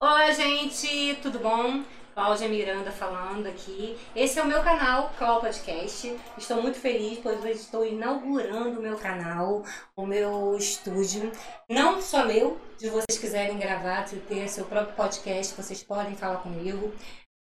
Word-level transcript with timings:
Olá, 0.00 0.30
gente, 0.32 1.16
tudo 1.22 1.38
bom? 1.38 1.82
Cláudia 2.14 2.48
Miranda 2.48 2.90
falando 2.90 3.46
aqui. 3.46 3.96
Esse 4.14 4.38
é 4.38 4.42
o 4.42 4.46
meu 4.46 4.62
canal, 4.62 5.10
Clau 5.16 5.40
Podcast. 5.40 6.14
Estou 6.36 6.60
muito 6.60 6.78
feliz, 6.78 7.18
pois 7.22 7.42
estou 7.44 7.86
inaugurando 7.86 8.78
o 8.78 8.82
meu 8.82 8.98
canal, 8.98 9.64
o 9.96 10.04
meu 10.04 10.56
estúdio. 10.56 11.32
Não 11.70 12.02
só 12.02 12.26
meu, 12.26 12.60
se 12.76 12.90
vocês 12.90 13.18
quiserem 13.18 13.58
gravar, 13.58 14.04
ter 14.04 14.48
seu 14.48 14.64
próprio 14.66 14.94
podcast, 14.94 15.54
vocês 15.54 15.82
podem 15.82 16.14
falar 16.14 16.36
comigo. 16.36 16.92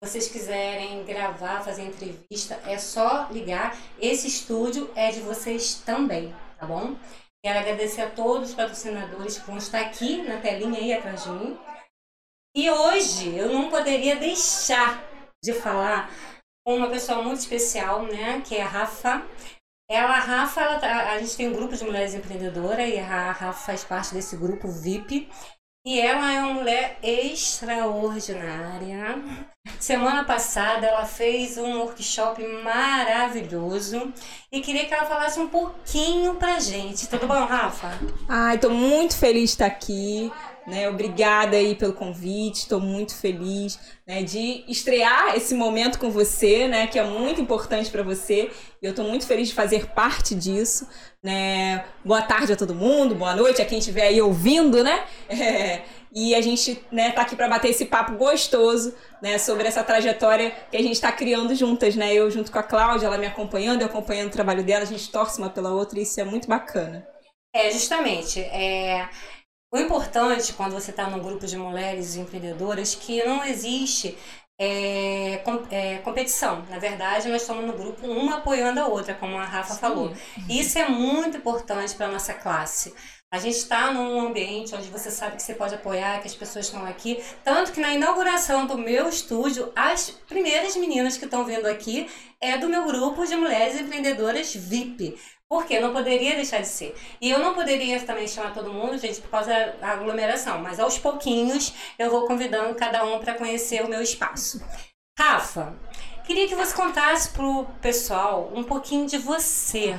Se 0.02 0.10
vocês 0.10 0.28
quiserem 0.28 1.04
gravar, 1.04 1.62
fazer 1.62 1.82
entrevista, 1.82 2.60
é 2.66 2.76
só 2.76 3.28
ligar. 3.30 3.76
Esse 4.00 4.26
estúdio 4.26 4.90
é 4.96 5.10
de 5.10 5.20
vocês 5.20 5.74
também, 5.86 6.34
tá 6.58 6.66
bom? 6.66 6.96
Quero 7.44 7.58
agradecer 7.60 8.02
a 8.02 8.10
todos 8.10 8.50
os 8.50 8.54
patrocinadores 8.54 9.38
que 9.38 9.46
vão 9.46 9.58
estar 9.58 9.80
aqui 9.80 10.22
na 10.22 10.38
telinha 10.38 10.80
aí 10.80 10.92
atrás 10.92 11.22
de 11.22 11.30
mim. 11.30 11.58
E 12.58 12.68
hoje 12.68 13.36
eu 13.36 13.52
não 13.52 13.70
poderia 13.70 14.16
deixar 14.16 15.00
de 15.40 15.52
falar 15.52 16.10
com 16.66 16.76
uma 16.76 16.90
pessoa 16.90 17.22
muito 17.22 17.38
especial, 17.38 18.02
né? 18.02 18.42
Que 18.44 18.56
é 18.56 18.62
a 18.62 18.66
Rafa. 18.66 19.24
Ela, 19.88 20.16
a 20.16 20.18
Rafa, 20.18 20.62
ela, 20.62 20.80
tá, 20.80 21.12
a 21.12 21.20
gente 21.20 21.36
tem 21.36 21.48
um 21.48 21.52
grupo 21.52 21.76
de 21.76 21.84
mulheres 21.84 22.14
empreendedoras 22.14 22.92
e 22.92 22.98
a 22.98 23.30
Rafa 23.30 23.52
faz 23.52 23.84
parte 23.84 24.12
desse 24.12 24.36
grupo 24.36 24.66
VIP. 24.66 25.28
E 25.86 26.00
ela 26.00 26.32
é 26.32 26.40
uma 26.40 26.54
mulher 26.54 26.98
extraordinária. 27.00 29.22
Semana 29.78 30.24
passada 30.24 30.84
ela 30.84 31.06
fez 31.06 31.56
um 31.56 31.78
workshop 31.78 32.44
maravilhoso 32.64 34.12
e 34.50 34.60
queria 34.60 34.84
que 34.84 34.92
ela 34.92 35.06
falasse 35.06 35.38
um 35.38 35.46
pouquinho 35.46 36.34
pra 36.34 36.58
gente. 36.58 37.06
Tudo 37.06 37.28
bom, 37.28 37.46
Rafa? 37.46 37.96
Ai, 38.28 38.58
tô 38.58 38.70
muito 38.70 39.16
feliz 39.16 39.50
de 39.50 39.54
estar 39.54 39.66
aqui. 39.66 40.32
Né, 40.68 40.86
obrigada 40.86 41.56
aí 41.56 41.74
pelo 41.74 41.94
convite, 41.94 42.56
estou 42.56 42.78
muito 42.78 43.14
feliz 43.14 43.80
né, 44.06 44.22
de 44.22 44.64
estrear 44.68 45.34
esse 45.34 45.54
momento 45.54 45.98
com 45.98 46.10
você, 46.10 46.68
né, 46.68 46.86
que 46.86 46.98
é 46.98 47.02
muito 47.02 47.40
importante 47.40 47.90
para 47.90 48.02
você. 48.02 48.50
E 48.82 48.84
eu 48.84 48.90
estou 48.90 49.06
muito 49.06 49.26
feliz 49.26 49.48
de 49.48 49.54
fazer 49.54 49.86
parte 49.86 50.34
disso. 50.34 50.86
Né? 51.24 51.82
Boa 52.04 52.20
tarde 52.20 52.52
a 52.52 52.56
todo 52.56 52.74
mundo, 52.74 53.14
boa 53.14 53.34
noite 53.34 53.62
a 53.62 53.64
quem 53.64 53.78
estiver 53.78 54.08
aí 54.08 54.20
ouvindo, 54.20 54.84
né? 54.84 55.06
É, 55.26 55.80
e 56.14 56.34
a 56.34 56.40
gente 56.42 56.78
né, 56.92 57.12
tá 57.12 57.22
aqui 57.22 57.34
para 57.34 57.48
bater 57.48 57.70
esse 57.70 57.86
papo 57.86 58.12
gostoso 58.18 58.94
né, 59.22 59.38
sobre 59.38 59.66
essa 59.66 59.82
trajetória 59.82 60.52
que 60.70 60.76
a 60.76 60.82
gente 60.82 60.92
está 60.92 61.10
criando 61.10 61.54
juntas, 61.54 61.96
né? 61.96 62.12
Eu 62.12 62.30
junto 62.30 62.52
com 62.52 62.58
a 62.58 62.62
Cláudia, 62.62 63.06
ela 63.06 63.16
me 63.16 63.26
acompanhando, 63.26 63.80
eu 63.80 63.86
acompanhando 63.86 64.28
o 64.28 64.32
trabalho 64.32 64.62
dela, 64.62 64.82
a 64.82 64.86
gente 64.86 65.10
torce 65.10 65.38
uma 65.38 65.48
pela 65.48 65.70
outra 65.70 65.98
e 65.98 66.02
isso 66.02 66.20
é 66.20 66.24
muito 66.24 66.46
bacana. 66.46 67.08
É, 67.54 67.70
justamente. 67.70 68.40
É... 68.40 69.08
O 69.70 69.78
importante 69.78 70.54
quando 70.54 70.72
você 70.72 70.90
está 70.90 71.10
num 71.10 71.22
grupo 71.22 71.46
de 71.46 71.56
mulheres 71.56 72.16
empreendedoras 72.16 72.94
que 72.94 73.22
não 73.24 73.44
existe 73.44 74.16
é, 74.58 75.40
com, 75.44 75.62
é, 75.70 75.98
competição. 75.98 76.64
Na 76.68 76.78
verdade, 76.78 77.28
nós 77.28 77.42
estamos 77.42 77.64
no 77.64 77.74
grupo 77.74 78.06
uma 78.06 78.38
apoiando 78.38 78.80
a 78.80 78.88
outra, 78.88 79.14
como 79.14 79.36
a 79.36 79.44
Rafa 79.44 79.74
Sim. 79.74 79.80
falou. 79.80 80.12
Isso 80.48 80.78
é 80.78 80.88
muito 80.88 81.36
importante 81.36 81.94
para 81.94 82.06
a 82.06 82.10
nossa 82.10 82.34
classe. 82.34 82.94
A 83.30 83.38
gente 83.38 83.58
está 83.58 83.92
num 83.92 84.26
ambiente 84.26 84.74
onde 84.74 84.88
você 84.88 85.10
sabe 85.10 85.36
que 85.36 85.42
você 85.42 85.54
pode 85.54 85.74
apoiar, 85.74 86.20
que 86.20 86.26
as 86.26 86.34
pessoas 86.34 86.64
estão 86.64 86.86
aqui. 86.86 87.22
Tanto 87.44 87.72
que 87.72 87.80
na 87.80 87.92
inauguração 87.92 88.66
do 88.66 88.78
meu 88.78 89.06
estúdio, 89.06 89.70
as 89.76 90.10
primeiras 90.26 90.74
meninas 90.76 91.18
que 91.18 91.26
estão 91.26 91.44
vindo 91.44 91.66
aqui 91.66 92.08
é 92.40 92.56
do 92.56 92.70
meu 92.70 92.86
grupo 92.86 93.26
de 93.26 93.36
mulheres 93.36 93.78
empreendedoras 93.78 94.54
VIP. 94.54 95.14
Porque 95.48 95.80
não 95.80 95.92
poderia 95.92 96.34
deixar 96.34 96.60
de 96.60 96.68
ser. 96.68 96.94
E 97.20 97.30
eu 97.30 97.38
não 97.38 97.54
poderia 97.54 97.98
também 98.00 98.28
chamar 98.28 98.52
todo 98.52 98.72
mundo, 98.72 98.98
gente, 98.98 99.20
por 99.20 99.30
causa 99.30 99.50
da 99.80 99.88
aglomeração. 99.88 100.58
Mas 100.60 100.78
aos 100.78 100.98
pouquinhos 100.98 101.72
eu 101.98 102.10
vou 102.10 102.26
convidando 102.26 102.74
cada 102.74 103.04
um 103.04 103.18
para 103.18 103.34
conhecer 103.34 103.82
o 103.82 103.88
meu 103.88 104.02
espaço. 104.02 104.62
Rafa, 105.18 105.74
queria 106.26 106.46
que 106.46 106.54
você 106.54 106.74
contasse 106.74 107.30
pro 107.30 107.64
pessoal 107.80 108.52
um 108.54 108.62
pouquinho 108.62 109.06
de 109.06 109.16
você. 109.16 109.98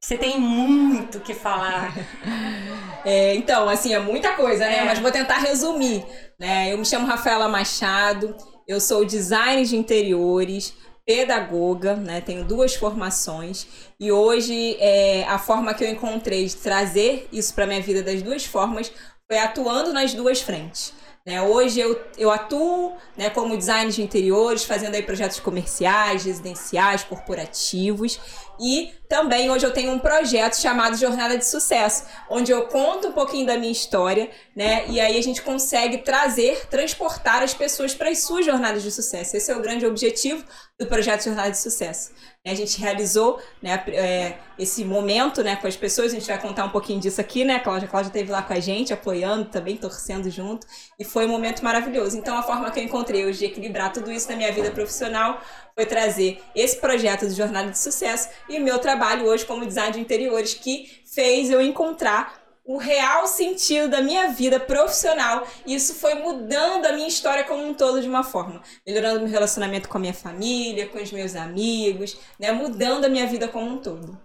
Você 0.00 0.16
tem 0.16 0.40
muito 0.40 1.20
que 1.20 1.34
falar. 1.34 1.92
É, 3.02 3.34
então, 3.34 3.66
assim, 3.66 3.94
é 3.94 3.98
muita 3.98 4.34
coisa, 4.34 4.66
né? 4.66 4.80
É. 4.80 4.84
Mas 4.84 4.98
vou 4.98 5.10
tentar 5.10 5.38
resumir. 5.38 6.04
Né? 6.38 6.70
Eu 6.70 6.76
me 6.76 6.84
chamo 6.84 7.06
Rafaela 7.06 7.48
Machado, 7.48 8.36
eu 8.68 8.78
sou 8.78 9.06
designer 9.06 9.64
de 9.64 9.74
interiores, 9.74 10.74
pedagoga, 11.06 11.96
né? 11.96 12.20
Tenho 12.20 12.44
duas 12.44 12.74
formações 12.74 13.66
e 13.98 14.12
hoje 14.12 14.76
é, 14.78 15.24
a 15.24 15.38
forma 15.38 15.74
que 15.74 15.84
eu 15.84 15.90
encontrei 15.90 16.46
de 16.46 16.56
trazer 16.56 17.28
isso 17.32 17.54
para 17.54 17.66
minha 17.66 17.80
vida 17.80 18.02
das 18.02 18.22
duas 18.22 18.44
formas 18.44 18.92
foi 19.26 19.38
atuando 19.38 19.92
nas 19.92 20.14
duas 20.14 20.40
frentes. 20.40 20.92
Né? 21.26 21.42
Hoje 21.42 21.78
eu, 21.78 22.00
eu 22.16 22.30
atuo 22.30 22.96
né, 23.16 23.28
como 23.28 23.56
designer 23.56 23.92
de 23.92 24.02
interiores, 24.02 24.64
fazendo 24.64 24.94
aí 24.94 25.02
projetos 25.02 25.38
comerciais, 25.38 26.24
residenciais, 26.24 27.04
corporativos 27.04 28.18
e 28.60 28.92
também 29.08 29.50
hoje 29.50 29.64
eu 29.64 29.72
tenho 29.72 29.90
um 29.90 29.98
projeto 29.98 30.54
chamado 30.56 30.94
Jornada 30.96 31.36
de 31.38 31.46
Sucesso, 31.46 32.04
onde 32.28 32.52
eu 32.52 32.66
conto 32.66 33.08
um 33.08 33.12
pouquinho 33.12 33.46
da 33.46 33.56
minha 33.56 33.72
história, 33.72 34.30
né? 34.54 34.86
E 34.88 35.00
aí 35.00 35.18
a 35.18 35.22
gente 35.22 35.40
consegue 35.40 35.98
trazer, 35.98 36.66
transportar 36.68 37.42
as 37.42 37.54
pessoas 37.54 37.94
para 37.94 38.10
as 38.10 38.18
suas 38.22 38.44
jornadas 38.44 38.82
de 38.82 38.90
sucesso. 38.92 39.34
Esse 39.34 39.50
é 39.50 39.56
o 39.56 39.62
grande 39.62 39.86
objetivo 39.86 40.44
do 40.78 40.86
projeto 40.86 41.24
Jornada 41.24 41.50
de 41.50 41.58
Sucesso. 41.58 42.12
A 42.46 42.54
gente 42.54 42.80
realizou 42.80 43.38
né, 43.60 43.84
é, 43.88 44.38
esse 44.58 44.82
momento 44.82 45.42
né, 45.42 45.56
com 45.56 45.66
as 45.66 45.76
pessoas, 45.76 46.10
a 46.10 46.14
gente 46.14 46.26
vai 46.26 46.40
contar 46.40 46.64
um 46.64 46.70
pouquinho 46.70 46.98
disso 46.98 47.20
aqui, 47.20 47.44
né? 47.44 47.58
Cláudia, 47.58 47.86
a 47.86 47.90
Cláudia 47.90 48.08
esteve 48.08 48.32
lá 48.32 48.40
com 48.42 48.54
a 48.54 48.60
gente, 48.60 48.94
apoiando 48.94 49.50
também, 49.50 49.76
torcendo 49.76 50.30
junto, 50.30 50.66
e 50.98 51.04
foi 51.04 51.26
um 51.26 51.28
momento 51.28 51.62
maravilhoso. 51.62 52.16
Então, 52.16 52.34
a 52.38 52.42
forma 52.42 52.70
que 52.70 52.80
eu 52.80 52.84
encontrei 52.84 53.26
hoje 53.26 53.40
de 53.40 53.44
equilibrar 53.44 53.92
tudo 53.92 54.10
isso 54.10 54.26
na 54.30 54.36
minha 54.36 54.50
vida 54.52 54.70
profissional 54.70 55.38
foi 55.74 55.84
trazer 55.84 56.42
esse 56.54 56.76
projeto 56.80 57.28
de 57.28 57.34
Jornada 57.34 57.70
de 57.70 57.78
Sucesso 57.78 58.30
e 58.48 58.58
o 58.58 58.62
meu 58.62 58.78
trabalho 58.78 59.26
hoje 59.26 59.44
como 59.44 59.66
design 59.66 59.92
de 59.92 60.00
interiores, 60.00 60.54
que 60.54 61.02
fez 61.04 61.50
eu 61.50 61.60
encontrar 61.60 62.39
o 62.70 62.76
real 62.76 63.26
sentido 63.26 63.88
da 63.88 64.00
minha 64.00 64.28
vida 64.28 64.60
profissional. 64.60 65.44
E 65.66 65.74
isso 65.74 65.92
foi 65.92 66.14
mudando 66.14 66.86
a 66.86 66.92
minha 66.92 67.08
história 67.08 67.42
como 67.42 67.66
um 67.66 67.74
todo 67.74 68.00
de 68.00 68.06
uma 68.06 68.22
forma. 68.22 68.62
Melhorando 68.86 69.22
meu 69.22 69.28
relacionamento 69.28 69.88
com 69.88 69.98
a 69.98 70.00
minha 70.00 70.14
família, 70.14 70.88
com 70.88 70.98
os 70.98 71.10
meus 71.10 71.34
amigos, 71.34 72.16
né? 72.38 72.52
Mudando 72.52 73.06
a 73.06 73.08
minha 73.08 73.26
vida 73.26 73.48
como 73.48 73.66
um 73.66 73.78
todo. 73.78 74.16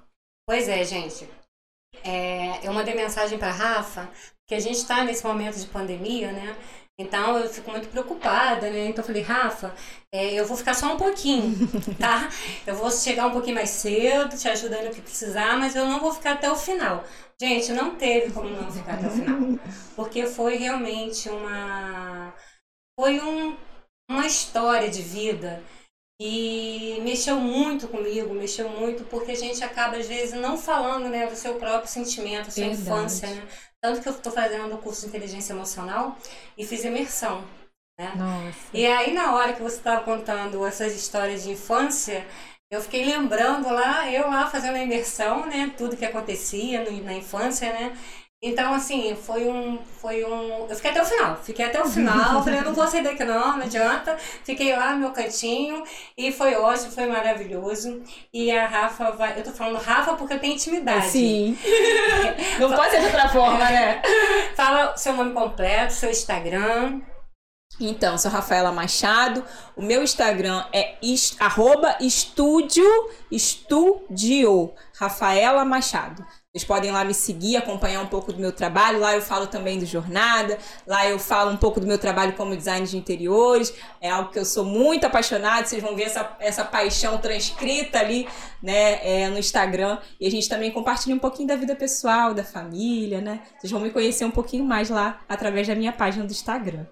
Pois 0.48 0.70
é, 0.70 0.84
gente. 0.84 1.28
É, 2.04 2.60
eu 2.62 2.72
mandei 2.72 2.94
mensagem 2.94 3.40
para 3.40 3.52
Rafa, 3.52 4.12
que 4.48 4.54
a 4.54 4.60
gente 4.60 4.78
está 4.78 5.04
nesse 5.04 5.26
momento 5.26 5.58
de 5.58 5.66
pandemia, 5.66 6.32
né? 6.32 6.56
Então 6.98 7.38
eu 7.38 7.50
fico 7.50 7.70
muito 7.72 7.90
preocupada, 7.90 8.70
né? 8.70 8.88
Então 8.88 9.04
eu 9.04 9.08
falei, 9.08 9.22
Rafa, 9.22 9.76
é, 10.14 10.34
eu 10.34 10.46
vou 10.46 10.56
ficar 10.56 10.74
só 10.74 10.94
um 10.94 10.98
pouquinho, 10.98 11.54
tá? 12.00 12.30
Eu 12.66 12.76
vou 12.76 12.90
chegar 12.90 13.28
um 13.28 13.32
pouquinho 13.32 13.56
mais 13.56 13.70
cedo, 13.70 14.38
te 14.38 14.48
ajudando 14.48 14.86
no 14.86 14.92
que 14.92 15.02
precisar, 15.02 15.58
mas 15.58 15.76
eu 15.76 15.86
não 15.86 16.00
vou 16.00 16.12
ficar 16.14 16.34
até 16.34 16.50
o 16.50 16.56
final. 16.56 17.04
Gente, 17.40 17.72
não 17.74 17.96
teve 17.96 18.32
como 18.32 18.50
não 18.50 18.72
ficar 18.72 18.94
até 18.94 19.08
o 19.08 19.12
final. 19.12 19.60
Porque 19.96 20.26
foi 20.26 20.56
realmente 20.56 21.30
uma. 21.30 22.34
Foi 23.00 23.20
um, 23.20 23.58
uma 24.10 24.26
história 24.26 24.90
de 24.90 25.02
vida 25.02 25.62
e 26.20 26.98
mexeu 27.02 27.38
muito 27.40 27.88
comigo, 27.90 28.34
mexeu 28.34 28.70
muito, 28.70 29.04
porque 29.06 29.32
a 29.32 29.36
gente 29.36 29.62
acaba, 29.64 29.98
às 29.98 30.08
vezes, 30.08 30.34
não 30.34 30.58
falando 30.58 31.10
né, 31.10 31.28
do 31.28 31.36
seu 31.36 31.56
próprio 31.56 31.90
sentimento, 31.90 32.46
da 32.46 32.52
sua 32.52 32.64
Verdade. 32.64 32.82
infância, 32.82 33.30
né? 33.30 33.48
Tanto 33.86 34.02
que 34.02 34.10
eu 34.10 34.14
estou 34.14 34.32
fazendo 34.32 34.74
o 34.74 34.80
curso 34.80 35.02
de 35.02 35.08
inteligência 35.10 35.54
emocional 35.54 36.18
e 36.58 36.66
fiz 36.66 36.84
imersão. 36.84 37.46
Né? 38.00 38.12
Nossa. 38.16 38.58
E 38.74 38.84
aí, 38.84 39.14
na 39.14 39.36
hora 39.36 39.54
que 39.54 39.62
você 39.62 39.78
estava 39.78 40.04
contando 40.04 40.66
essas 40.66 40.96
histórias 40.96 41.44
de 41.44 41.52
infância, 41.52 42.26
eu 42.72 42.82
fiquei 42.82 43.06
lembrando 43.06 43.70
lá, 43.70 44.12
eu 44.12 44.28
lá 44.28 44.50
fazendo 44.50 44.76
a 44.78 44.82
imersão, 44.82 45.46
né? 45.46 45.72
Tudo 45.78 45.96
que 45.96 46.04
acontecia 46.04 46.84
no, 46.84 47.04
na 47.04 47.14
infância, 47.14 47.72
né? 47.72 47.96
Então, 48.46 48.76
assim, 48.76 49.16
foi 49.16 49.48
um, 49.48 49.80
foi 50.00 50.24
um. 50.24 50.68
Eu 50.70 50.76
fiquei 50.76 50.92
até 50.92 51.02
o 51.02 51.06
final. 51.06 51.36
Fiquei 51.42 51.66
até 51.66 51.82
o 51.82 51.88
final. 51.88 52.44
falei, 52.46 52.60
eu 52.60 52.66
não 52.66 52.76
vou 52.76 52.88
sair 52.88 53.02
daqui, 53.02 53.24
não, 53.24 53.58
não 53.58 53.66
adianta. 53.66 54.16
Fiquei 54.44 54.76
lá 54.76 54.92
no 54.92 55.00
meu 55.00 55.12
cantinho 55.12 55.84
e 56.16 56.32
foi 56.32 56.54
ótimo, 56.54 56.92
foi 56.92 57.08
maravilhoso. 57.08 58.04
E 58.32 58.52
a 58.52 58.68
Rafa 58.68 59.10
vai. 59.14 59.40
Eu 59.40 59.44
tô 59.44 59.50
falando 59.50 59.82
Rafa 59.82 60.14
porque 60.14 60.36
eu 60.36 60.40
tenho 60.40 60.54
intimidade. 60.54 61.08
Sim. 61.08 61.58
não 62.62 62.72
pode 62.72 62.92
ser 62.92 63.00
de 63.00 63.06
outra 63.08 63.30
forma, 63.30 63.58
né? 63.58 64.00
Fala 64.56 64.96
seu 64.96 65.14
nome 65.14 65.34
completo, 65.34 65.94
seu 65.94 66.12
Instagram. 66.12 67.02
Então, 67.82 68.16
sou 68.16 68.30
Rafaela 68.30 68.72
Machado. 68.72 69.44
O 69.76 69.82
meu 69.82 70.04
Instagram 70.04 70.64
é 70.72 70.94
est, 71.02 71.36
arroba 71.40 71.98
estúdio, 72.00 72.86
estúdio, 73.32 74.72
Rafaela 75.00 75.66
Machado. 75.66 76.24
Vocês 76.56 76.64
podem 76.64 76.90
lá 76.90 77.04
me 77.04 77.14
seguir, 77.14 77.58
acompanhar 77.58 78.00
um 78.00 78.08
pouco 78.08 78.32
do 78.32 78.40
meu 78.40 78.50
trabalho. 78.50 78.98
Lá 78.98 79.14
eu 79.14 79.22
falo 79.22 79.46
também 79.46 79.78
do 79.78 79.86
Jornada. 79.86 80.58
Lá 80.88 81.06
eu 81.06 81.20
falo 81.20 81.52
um 81.52 81.58
pouco 81.58 81.82
do 81.82 81.86
meu 81.86 81.98
trabalho 81.98 82.32
como 82.32 82.56
design 82.56 82.88
de 82.88 82.96
interiores. 82.96 83.74
É 84.00 84.10
algo 84.10 84.32
que 84.32 84.40
eu 84.40 84.46
sou 84.46 84.64
muito 84.64 85.04
apaixonada. 85.04 85.68
Vocês 85.68 85.84
vão 85.84 85.98
ver 85.98 86.04
essa, 86.04 86.38
essa 86.40 86.64
paixão 86.64 87.18
transcrita 87.18 88.00
ali 88.00 88.26
né, 88.64 89.00
é, 89.06 89.28
no 89.28 89.38
Instagram. 89.38 89.98
E 90.18 90.26
a 90.26 90.32
gente 90.32 90.48
também 90.48 90.72
compartilha 90.72 91.14
um 91.14 91.20
pouquinho 91.20 91.50
da 91.50 91.58
vida 91.58 91.76
pessoal, 91.76 92.34
da 92.34 92.46
família, 92.46 93.20
né? 93.20 93.42
Vocês 93.60 93.70
vão 93.70 93.82
me 93.82 93.92
conhecer 93.92 94.24
um 94.24 94.32
pouquinho 94.32 94.64
mais 94.64 94.90
lá 94.90 95.20
através 95.28 95.68
da 95.68 95.76
minha 95.76 95.92
página 95.92 96.24
do 96.24 96.32
Instagram. 96.32 96.86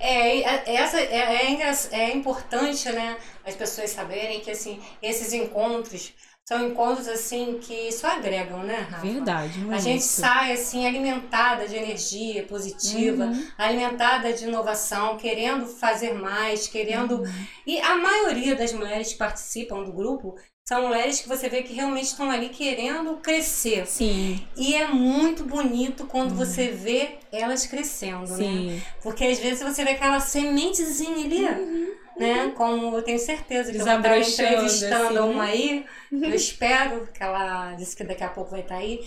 É, 0.00 0.74
essa, 0.74 1.00
é, 1.00 1.52
é, 1.52 1.78
é 1.92 2.16
importante, 2.16 2.90
né, 2.90 3.16
as 3.46 3.54
pessoas 3.54 3.90
saberem 3.90 4.40
que, 4.40 4.50
assim, 4.50 4.80
esses 5.00 5.32
encontros 5.32 6.12
são 6.48 6.66
encontros 6.66 7.06
assim 7.06 7.58
que 7.60 7.92
só 7.92 8.06
agregam, 8.06 8.62
né, 8.62 8.78
Rafa? 8.90 9.06
Verdade. 9.06 9.58
Muito. 9.58 9.74
A 9.74 9.78
gente 9.78 10.02
sai 10.02 10.52
assim 10.52 10.86
alimentada 10.86 11.68
de 11.68 11.76
energia 11.76 12.42
positiva, 12.44 13.24
uhum. 13.24 13.48
alimentada 13.58 14.32
de 14.32 14.44
inovação, 14.44 15.18
querendo 15.18 15.66
fazer 15.66 16.14
mais, 16.14 16.66
querendo. 16.66 17.16
Uhum. 17.16 17.46
E 17.66 17.78
a 17.78 17.96
maioria 17.96 18.56
das 18.56 18.72
mulheres 18.72 19.12
que 19.12 19.18
participam 19.18 19.84
do 19.84 19.92
grupo 19.92 20.36
são 20.68 20.86
mulheres 20.86 21.22
que 21.22 21.28
você 21.30 21.48
vê 21.48 21.62
que 21.62 21.72
realmente 21.72 22.08
estão 22.08 22.30
ali 22.30 22.50
querendo 22.50 23.16
crescer. 23.22 23.86
Sim. 23.86 24.46
E 24.54 24.74
é 24.74 24.86
muito 24.86 25.42
bonito 25.42 26.04
quando 26.04 26.32
uhum. 26.32 26.36
você 26.36 26.68
vê 26.68 27.12
elas 27.32 27.64
crescendo, 27.66 28.30
né? 28.32 28.36
Sim. 28.36 28.66
né? 28.72 28.82
Porque 29.02 29.24
às 29.24 29.38
vezes 29.38 29.62
você 29.62 29.82
vê 29.82 29.92
aquela 29.92 30.20
sementezinha 30.20 31.24
ali. 31.24 31.46
Uhum 31.46 31.98
né? 32.18 32.52
Como 32.56 32.96
eu 32.96 33.02
tenho 33.02 33.18
certeza 33.18 33.70
que 33.70 33.78
eu 33.78 33.84
vou 33.84 33.94
estar 33.94 34.18
entrevistando 34.18 35.20
assim. 35.20 35.30
uma 35.30 35.44
aí, 35.44 35.86
eu 36.10 36.34
espero 36.34 37.06
que 37.14 37.22
ela 37.22 37.74
disse 37.74 37.94
que 37.94 38.02
daqui 38.02 38.24
a 38.24 38.28
pouco 38.28 38.50
vai 38.50 38.60
estar 38.60 38.74
aí. 38.74 39.06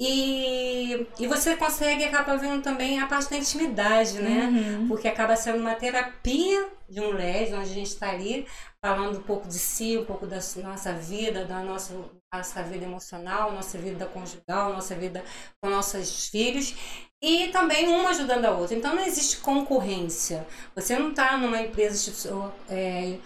E, 0.00 1.06
e 1.18 1.26
você 1.26 1.56
consegue 1.56 2.04
acabar 2.04 2.36
vendo 2.36 2.62
também 2.62 3.00
a 3.00 3.06
parte 3.08 3.30
da 3.30 3.36
intimidade, 3.36 4.20
né? 4.20 4.44
Uhum. 4.46 4.88
Porque 4.88 5.08
acaba 5.08 5.34
sendo 5.34 5.58
uma 5.58 5.74
terapia 5.74 6.68
de 6.88 7.00
um 7.00 7.10
LED, 7.10 7.52
onde 7.54 7.70
a 7.70 7.74
gente 7.74 7.88
está 7.88 8.10
ali 8.10 8.46
falando 8.84 9.18
um 9.18 9.22
pouco 9.22 9.46
de 9.46 9.58
si, 9.58 9.96
um 9.96 10.04
pouco 10.04 10.26
da 10.26 10.38
nossa 10.56 10.92
vida, 10.92 11.44
da 11.44 11.62
nossa, 11.62 11.94
nossa 12.34 12.62
vida 12.64 12.84
emocional, 12.84 13.52
nossa 13.52 13.78
vida 13.78 14.06
conjugal, 14.06 14.72
nossa 14.72 14.94
vida 14.96 15.24
com 15.60 15.70
nossos 15.70 16.28
filhos 16.28 16.74
e 17.22 17.48
também 17.48 17.86
uma 17.88 18.10
ajudando 18.10 18.44
a 18.44 18.50
outra. 18.50 18.76
Então 18.76 18.94
não 18.94 19.04
existe 19.04 19.36
concorrência. 19.36 20.44
Você 20.74 20.98
não 20.98 21.10
está 21.10 21.36
numa 21.36 21.60
empresa 21.60 22.12
é, 22.68 23.18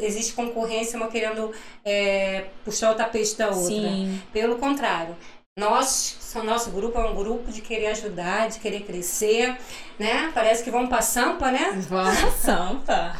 existe 0.00 0.32
concorrência, 0.32 0.96
uma 0.96 1.08
querendo 1.08 1.52
é, 1.84 2.48
puxar 2.64 2.92
o 2.92 2.96
tapete 2.96 3.36
da 3.36 3.50
outra. 3.50 3.64
Sim. 3.64 4.20
Pelo 4.32 4.58
contrário, 4.58 5.16
nós, 5.58 6.16
nosso 6.44 6.70
grupo 6.70 6.98
é 6.98 7.04
um 7.04 7.14
grupo 7.14 7.50
de 7.50 7.60
querer 7.60 7.88
ajudar, 7.88 8.48
de 8.48 8.60
querer 8.60 8.82
crescer 8.82 9.58
né? 9.98 10.30
Parece 10.32 10.62
que 10.62 10.70
vão 10.70 10.86
pra 10.86 11.02
Sampa, 11.02 11.50
né? 11.50 11.72
Vão 11.88 12.04
pra 12.04 12.30
Sampa. 12.38 13.16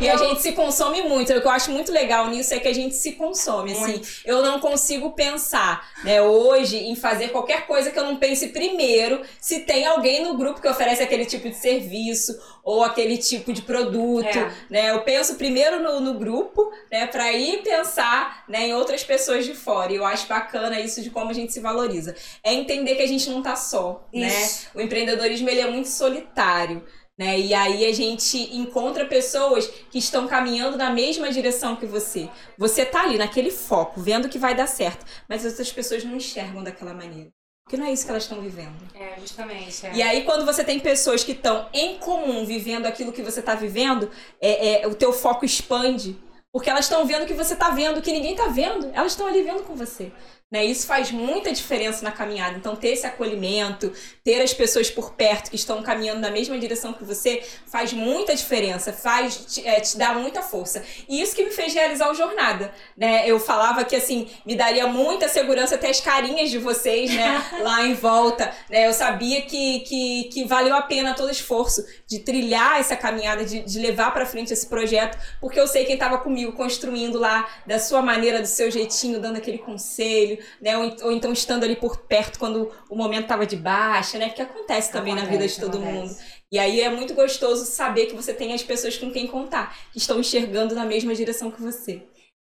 e 0.00 0.08
a 0.08 0.16
gente 0.16 0.40
se 0.40 0.52
consome 0.52 1.02
muito. 1.02 1.32
O 1.32 1.40
que 1.40 1.46
eu 1.46 1.50
acho 1.50 1.70
muito 1.70 1.92
legal 1.92 2.28
nisso 2.28 2.54
é 2.54 2.58
que 2.58 2.68
a 2.68 2.72
gente 2.72 2.94
se 2.94 3.12
consome, 3.12 3.72
assim. 3.72 3.80
Muito. 3.82 4.08
Eu 4.24 4.42
não 4.42 4.58
consigo 4.60 5.10
pensar, 5.10 5.86
né, 6.02 6.22
hoje 6.22 6.78
em 6.78 6.96
fazer 6.96 7.28
qualquer 7.28 7.66
coisa 7.66 7.90
que 7.90 7.98
eu 7.98 8.04
não 8.04 8.16
pense 8.16 8.48
primeiro 8.48 9.20
se 9.38 9.60
tem 9.60 9.86
alguém 9.86 10.24
no 10.24 10.36
grupo 10.36 10.60
que 10.60 10.68
oferece 10.68 11.02
aquele 11.02 11.26
tipo 11.26 11.48
de 11.48 11.56
serviço 11.56 12.38
ou 12.62 12.82
aquele 12.82 13.18
tipo 13.18 13.52
de 13.52 13.62
produto, 13.62 14.38
é. 14.38 14.52
né? 14.70 14.90
Eu 14.90 15.02
penso 15.02 15.34
primeiro 15.34 15.82
no, 15.82 16.00
no 16.00 16.14
grupo, 16.14 16.72
né, 16.90 17.06
para 17.06 17.32
ir 17.32 17.62
pensar, 17.62 18.44
né, 18.48 18.68
em 18.68 18.74
outras 18.74 19.04
pessoas 19.04 19.44
de 19.44 19.54
fora. 19.54 19.92
E 19.92 19.96
eu 19.96 20.04
acho 20.04 20.26
bacana 20.26 20.80
isso 20.80 21.02
de 21.02 21.10
como 21.10 21.30
a 21.30 21.34
gente 21.34 21.49
se 21.52 21.60
valoriza. 21.60 22.14
É 22.42 22.52
entender 22.52 22.94
que 22.94 23.02
a 23.02 23.06
gente 23.06 23.28
não 23.30 23.42
tá 23.42 23.56
só, 23.56 24.06
né? 24.12 24.28
isso. 24.28 24.64
né? 24.64 24.70
O 24.74 24.80
empreendedorismo 24.80 25.48
ele 25.48 25.60
é 25.60 25.70
muito 25.70 25.88
solitário. 25.88 26.84
Né? 27.18 27.38
E 27.38 27.52
aí 27.52 27.84
a 27.84 27.92
gente 27.92 28.38
encontra 28.56 29.04
pessoas 29.04 29.66
que 29.90 29.98
estão 29.98 30.26
caminhando 30.26 30.78
na 30.78 30.88
mesma 30.88 31.30
direção 31.30 31.76
que 31.76 31.84
você. 31.84 32.30
Você 32.56 32.82
tá 32.82 33.02
ali 33.02 33.18
naquele 33.18 33.50
foco, 33.50 34.00
vendo 34.00 34.26
que 34.26 34.38
vai 34.38 34.54
dar 34.54 34.66
certo, 34.66 35.04
mas 35.28 35.44
outras 35.44 35.70
pessoas 35.70 36.02
não 36.02 36.16
enxergam 36.16 36.64
daquela 36.64 36.94
maneira. 36.94 37.30
Porque 37.70 37.76
não 37.76 37.86
é 37.86 37.92
isso 37.92 38.04
que 38.04 38.10
elas 38.10 38.24
estão 38.24 38.40
vivendo. 38.40 38.74
É, 38.94 39.20
justamente. 39.20 39.86
É. 39.86 39.94
E 39.94 40.02
aí, 40.02 40.24
quando 40.24 40.44
você 40.44 40.64
tem 40.64 40.80
pessoas 40.80 41.22
que 41.22 41.30
estão 41.30 41.68
em 41.72 41.98
comum 41.98 42.44
vivendo 42.44 42.86
aquilo 42.86 43.12
que 43.12 43.22
você 43.22 43.38
está 43.38 43.54
vivendo, 43.54 44.10
é, 44.40 44.82
é, 44.82 44.86
o 44.88 44.94
teu 44.94 45.12
foco 45.12 45.44
expande. 45.44 46.18
Porque 46.52 46.68
elas 46.68 46.86
estão 46.86 47.06
vendo 47.06 47.22
o 47.22 47.26
que 47.26 47.34
você 47.34 47.54
está 47.54 47.70
vendo, 47.70 48.02
que 48.02 48.12
ninguém 48.12 48.32
está 48.32 48.48
vendo. 48.48 48.90
Elas 48.92 49.12
estão 49.12 49.26
ali 49.26 49.42
vendo 49.42 49.62
com 49.62 49.74
você. 49.74 50.12
Né? 50.50 50.64
Isso 50.64 50.84
faz 50.84 51.12
muita 51.12 51.52
diferença 51.52 52.02
na 52.02 52.10
caminhada. 52.10 52.56
Então, 52.56 52.74
ter 52.74 52.88
esse 52.88 53.06
acolhimento, 53.06 53.92
ter 54.24 54.42
as 54.42 54.52
pessoas 54.52 54.90
por 54.90 55.12
perto 55.12 55.48
que 55.50 55.56
estão 55.56 55.80
caminhando 55.80 56.20
na 56.20 56.30
mesma 56.30 56.58
direção 56.58 56.92
que 56.92 57.04
você, 57.04 57.40
faz 57.68 57.92
muita 57.92 58.34
diferença, 58.34 58.92
faz 58.92 59.36
te, 59.46 59.66
é, 59.66 59.78
te 59.78 59.96
dá 59.96 60.12
muita 60.12 60.42
força. 60.42 60.82
E 61.08 61.22
isso 61.22 61.36
que 61.36 61.44
me 61.44 61.52
fez 61.52 61.72
realizar 61.72 62.10
o 62.10 62.14
jornada. 62.14 62.74
Né? 62.96 63.22
Eu 63.28 63.38
falava 63.38 63.84
que 63.84 63.94
assim, 63.94 64.28
me 64.44 64.56
daria 64.56 64.88
muita 64.88 65.28
segurança 65.28 65.78
ter 65.78 65.88
as 65.88 66.00
carinhas 66.00 66.50
de 66.50 66.58
vocês 66.58 67.14
né? 67.14 67.44
lá 67.62 67.84
em 67.84 67.94
volta. 67.94 68.52
Né? 68.68 68.88
Eu 68.88 68.92
sabia 68.92 69.42
que, 69.42 69.80
que, 69.80 70.24
que 70.32 70.44
valeu 70.44 70.74
a 70.74 70.82
pena 70.82 71.14
todo 71.14 71.28
o 71.28 71.32
esforço 71.32 71.84
de 72.08 72.18
trilhar 72.18 72.80
essa 72.80 72.96
caminhada, 72.96 73.44
de, 73.44 73.60
de 73.60 73.78
levar 73.78 74.12
para 74.12 74.26
frente 74.26 74.52
esse 74.52 74.66
projeto, 74.66 75.16
porque 75.40 75.60
eu 75.60 75.68
sei 75.68 75.84
quem 75.84 75.94
estava 75.94 76.18
comigo 76.18 76.39
construindo 76.52 77.18
lá 77.18 77.48
da 77.66 77.78
sua 77.78 78.02
maneira, 78.02 78.40
do 78.40 78.46
seu 78.46 78.70
jeitinho, 78.70 79.20
dando 79.20 79.36
aquele 79.36 79.58
conselho 79.58 80.38
né? 80.60 80.76
Ou, 80.76 80.96
ou 81.02 81.12
então 81.12 81.32
estando 81.32 81.64
ali 81.64 81.76
por 81.76 81.98
perto 81.98 82.38
quando 82.38 82.70
o 82.88 82.96
momento 82.96 83.22
estava 83.22 83.46
de 83.46 83.56
baixa, 83.56 84.18
né? 84.18 84.26
Porque 84.26 84.42
acontece 84.42 84.92
também 84.92 85.12
acontece, 85.12 85.32
na 85.32 85.38
vida 85.38 85.52
de 85.52 85.60
todo 85.60 85.78
acontece. 85.78 86.14
mundo. 86.14 86.16
E 86.52 86.58
aí 86.58 86.80
é 86.80 86.90
muito 86.90 87.14
gostoso 87.14 87.64
saber 87.64 88.06
que 88.06 88.14
você 88.14 88.34
tem 88.34 88.52
as 88.52 88.62
pessoas 88.62 88.96
com 88.98 89.10
quem 89.10 89.26
contar, 89.26 89.76
que 89.92 89.98
estão 89.98 90.18
enxergando 90.18 90.74
na 90.74 90.84
mesma 90.84 91.14
direção 91.14 91.50
que 91.50 91.62
você. 91.62 92.02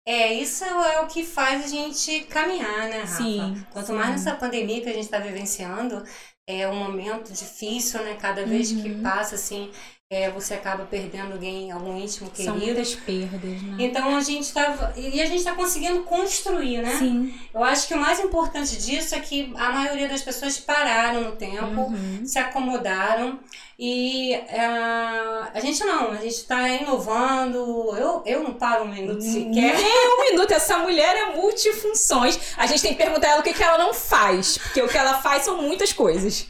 É, 0.05 0.33
isso 0.33 0.65
é 0.65 0.99
o 0.99 1.07
que 1.07 1.23
faz 1.23 1.63
a 1.63 1.67
gente 1.67 2.21
caminhar, 2.25 2.89
né, 2.89 2.99
Rafa? 2.99 3.23
Sim. 3.23 3.65
Quanto 3.71 3.87
sim. 3.87 3.93
mais 3.93 4.09
nessa 4.09 4.35
pandemia 4.35 4.81
que 4.81 4.89
a 4.89 4.93
gente 4.93 5.05
está 5.05 5.19
vivenciando, 5.19 6.03
é 6.45 6.67
um 6.67 6.75
momento 6.75 7.31
difícil, 7.31 8.03
né? 8.03 8.17
Cada 8.19 8.45
vez 8.45 8.71
uhum. 8.71 8.81
que 8.81 9.01
passa, 9.01 9.35
assim, 9.35 9.71
é, 10.13 10.29
você 10.29 10.53
acaba 10.53 10.85
perdendo 10.85 11.33
alguém, 11.33 11.71
algum 11.71 11.97
íntimo 11.97 12.29
querido. 12.29 12.57
São 12.57 12.65
muitas 12.65 12.95
perdas, 12.95 13.61
né? 13.61 13.75
Então 13.79 14.15
a 14.15 14.21
gente 14.21 14.53
tá. 14.53 14.93
E 14.95 15.21
a 15.21 15.25
gente 15.25 15.39
está 15.39 15.53
conseguindo 15.53 16.03
construir, 16.03 16.81
né? 16.81 16.97
Sim. 16.97 17.33
Eu 17.53 17.63
acho 17.63 17.87
que 17.87 17.93
o 17.93 17.99
mais 17.99 18.19
importante 18.19 18.77
disso 18.77 19.15
é 19.15 19.19
que 19.19 19.53
a 19.55 19.71
maioria 19.71 20.07
das 20.07 20.21
pessoas 20.21 20.57
pararam 20.59 21.21
no 21.21 21.31
tempo, 21.33 21.81
uhum. 21.81 22.25
se 22.25 22.37
acomodaram. 22.39 23.39
E 23.77 24.35
uh, 24.35 25.49
a 25.53 25.59
gente 25.59 25.83
não, 25.83 26.11
a 26.11 26.17
gente 26.17 26.35
está 26.35 26.67
inovando. 26.69 27.57
Eu, 27.97 28.23
eu 28.25 28.43
não 28.43 28.53
paro 28.53 28.83
um 28.83 28.87
minuto 28.87 29.21
sequer. 29.21 29.75
Nem 29.75 30.07
um 30.07 30.31
minuto. 30.31 30.51
Essa 30.51 30.77
mulher 30.77 31.15
é 31.15 31.35
multifunções. 31.35 32.39
A 32.57 32.65
gente 32.67 32.81
tem 32.81 32.93
que 32.93 33.03
perguntar 33.03 33.29
ela 33.29 33.41
o 33.41 33.43
que, 33.43 33.53
que 33.53 33.63
ela 33.63 33.77
não 33.77 33.93
faz. 33.93 34.57
Porque 34.57 34.81
o 34.81 34.87
que 34.87 34.97
ela 34.97 35.21
faz 35.21 35.43
são 35.43 35.61
muitas 35.61 35.91
coisas. 35.91 36.47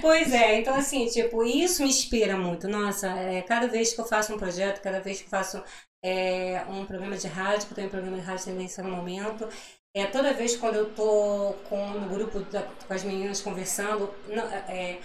Pois 0.00 0.32
é, 0.32 0.58
então 0.58 0.74
assim, 0.74 1.06
tipo, 1.06 1.44
isso 1.44 1.82
me 1.82 1.88
inspira 1.88 2.36
muito. 2.36 2.66
Nossa 2.68 3.08
é, 3.08 3.42
cada 3.42 3.66
vez 3.66 3.92
que 3.92 4.00
eu 4.00 4.04
faço 4.04 4.34
um 4.34 4.38
projeto, 4.38 4.80
cada 4.80 5.00
vez 5.00 5.18
que 5.18 5.24
eu 5.24 5.30
faço 5.30 5.62
é, 6.04 6.64
um 6.68 6.84
programa 6.84 7.16
de 7.16 7.28
rádio, 7.28 7.66
que 7.66 7.72
eu 7.72 7.76
tenho 7.76 7.88
um 7.88 7.90
programa 7.90 8.16
de 8.16 8.22
rádio 8.22 8.44
tendência 8.46 8.82
no 8.82 8.90
momento, 8.90 9.48
é, 9.94 10.06
toda 10.06 10.32
vez 10.32 10.56
quando 10.56 10.76
eu 10.76 10.94
tô 10.94 11.54
com, 11.68 11.90
no 11.90 12.08
grupo 12.08 12.40
da, 12.40 12.62
com 12.62 12.94
as 12.94 13.04
meninas 13.04 13.40
conversando, 13.40 14.10
não, 14.28 14.44
é, 14.44 14.98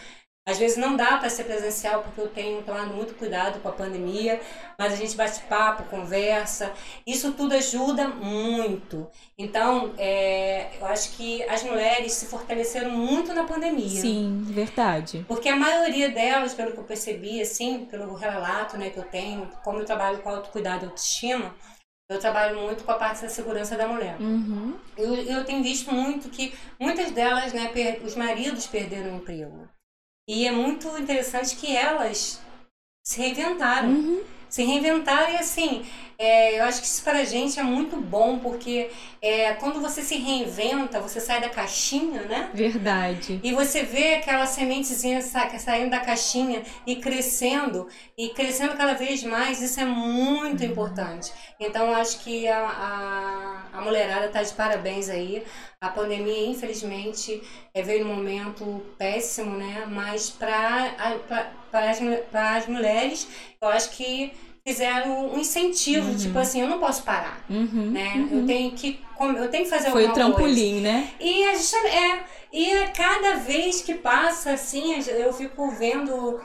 às 0.48 0.58
vezes 0.58 0.78
não 0.78 0.96
dá 0.96 1.18
para 1.18 1.30
ser 1.30 1.44
presencial 1.44 2.02
porque 2.02 2.22
eu 2.22 2.30
tenho 2.30 2.64
tomado 2.64 2.94
muito 2.94 3.14
cuidado 3.16 3.60
com 3.60 3.68
a 3.68 3.74
pandemia, 3.74 4.40
mas 4.80 4.94
a 4.94 4.96
gente 4.96 5.14
bate 5.14 5.42
papo, 5.42 5.84
conversa, 5.90 6.72
isso 7.06 7.34
tudo 7.34 7.54
ajuda 7.54 8.08
muito. 8.08 9.06
Então, 9.38 9.94
é, 9.98 10.70
eu 10.80 10.86
acho 10.86 11.18
que 11.18 11.44
as 11.50 11.64
mulheres 11.64 12.14
se 12.14 12.28
fortaleceram 12.28 12.92
muito 12.92 13.34
na 13.34 13.44
pandemia. 13.44 14.00
Sim, 14.00 14.42
verdade. 14.46 15.26
Porque 15.28 15.50
a 15.50 15.56
maioria 15.58 16.10
delas, 16.12 16.54
pelo 16.54 16.72
que 16.72 16.78
eu 16.78 16.86
percebi, 16.86 17.42
assim, 17.42 17.84
pelo 17.84 18.14
relato 18.14 18.78
né, 18.78 18.90
que 18.90 19.00
eu 19.00 19.04
tenho, 19.04 19.52
como 19.66 19.80
eu 19.80 19.86
trabalho 19.86 20.20
com 20.20 20.30
autocuidado 20.30 20.86
e 20.86 20.88
autoestima, 20.88 21.54
eu 22.10 22.20
trabalho 22.20 22.58
muito 22.62 22.86
com 22.86 22.92
a 22.94 22.96
parte 22.96 23.22
da 23.22 23.28
segurança 23.28 23.76
da 23.76 23.86
mulher. 23.86 24.16
Uhum. 24.22 24.78
Eu, 24.98 25.14
eu 25.14 25.44
tenho 25.44 25.62
visto 25.62 25.94
muito 25.94 26.30
que 26.30 26.54
muitas 26.80 27.12
delas, 27.12 27.52
né, 27.52 27.70
os 28.02 28.16
maridos 28.16 28.66
perderam 28.66 29.12
o 29.12 29.18
emprego. 29.18 29.68
E 30.28 30.46
é 30.46 30.52
muito 30.52 30.88
interessante 30.98 31.56
que 31.56 31.76
elas 31.76 32.42
se 33.04 33.20
reinventaram. 33.22 33.90
Uhum. 33.90 34.22
Se 34.50 34.64
reinventaram 34.64 35.34
e 35.34 35.38
assim, 35.38 35.86
é, 36.20 36.60
eu 36.60 36.64
acho 36.64 36.82
que 36.82 36.88
isso 36.88 37.04
para 37.04 37.20
a 37.20 37.24
gente 37.24 37.60
é 37.60 37.64
muito 37.64 37.98
bom, 37.98 38.40
porque 38.40 38.90
é, 39.22 39.54
quando 39.54 39.80
você 39.80 40.02
se 40.02 40.16
reinventa, 40.18 41.00
você 41.00 41.22
sai 41.22 41.40
da 41.40 41.50
caixinha, 41.50 42.24
né? 42.24 42.50
Verdade. 42.54 43.40
E 43.44 43.54
você 43.54 43.84
vê 43.84 44.16
aquela 44.16 44.48
sementezinha 44.48 45.22
sa 45.22 45.48
saindo 45.60 45.92
da 45.92 46.00
caixinha 46.00 46.64
e 46.88 46.96
crescendo, 46.96 47.88
e 48.18 48.30
crescendo 48.30 48.76
cada 48.76 48.94
vez 48.94 49.22
mais, 49.24 49.62
isso 49.62 49.80
é 49.80 49.86
muito 49.86 50.64
uhum. 50.64 50.72
importante. 50.72 51.32
Então, 51.60 51.86
eu 51.86 51.94
acho 51.96 52.20
que 52.20 52.48
a, 52.48 52.66
a, 52.66 53.67
a 53.74 53.82
mulherada 53.82 54.28
está 54.28 54.42
de 54.44 54.54
parabéns 54.54 55.10
aí. 55.10 55.44
A 55.80 55.90
pandemia, 55.90 56.48
infelizmente, 56.48 57.42
é, 57.74 57.82
veio 57.82 58.06
num 58.06 58.16
momento 58.16 58.84
péssimo, 58.98 59.56
né? 59.58 59.86
Mas 59.90 60.30
para 60.30 60.96
as, 61.72 62.00
as 62.34 62.68
mulheres, 62.68 63.28
eu 63.62 63.68
acho 63.70 63.92
que 63.92 64.34
fizeram 64.66 65.34
um 65.34 65.40
incentivo, 65.40 66.10
uhum. 66.10 66.18
tipo 66.18 66.38
assim, 66.38 66.62
eu 66.62 66.68
não 66.68 66.78
posso 66.78 67.04
parar, 67.04 67.46
uhum, 67.50 67.92
né? 67.92 68.16
Uhum. 68.16 68.40
Eu 68.40 68.46
tenho 68.46 68.72
que 68.72 69.00
eu 69.20 69.50
tenho 69.50 69.64
que 69.64 69.70
fazer 69.70 69.90
Foi 69.90 70.06
alguma 70.06 70.12
o 70.12 70.14
trampolim, 70.14 70.74
coisa. 70.74 70.82
né? 70.82 71.10
E 71.20 71.44
a 71.46 71.56
gente, 71.56 71.76
é, 71.88 72.24
e 72.52 72.88
cada 72.96 73.38
vez 73.38 73.82
que 73.82 73.96
passa, 73.96 74.52
assim, 74.52 75.02
eu 75.08 75.34
fico 75.34 75.72
vendo 75.72 76.40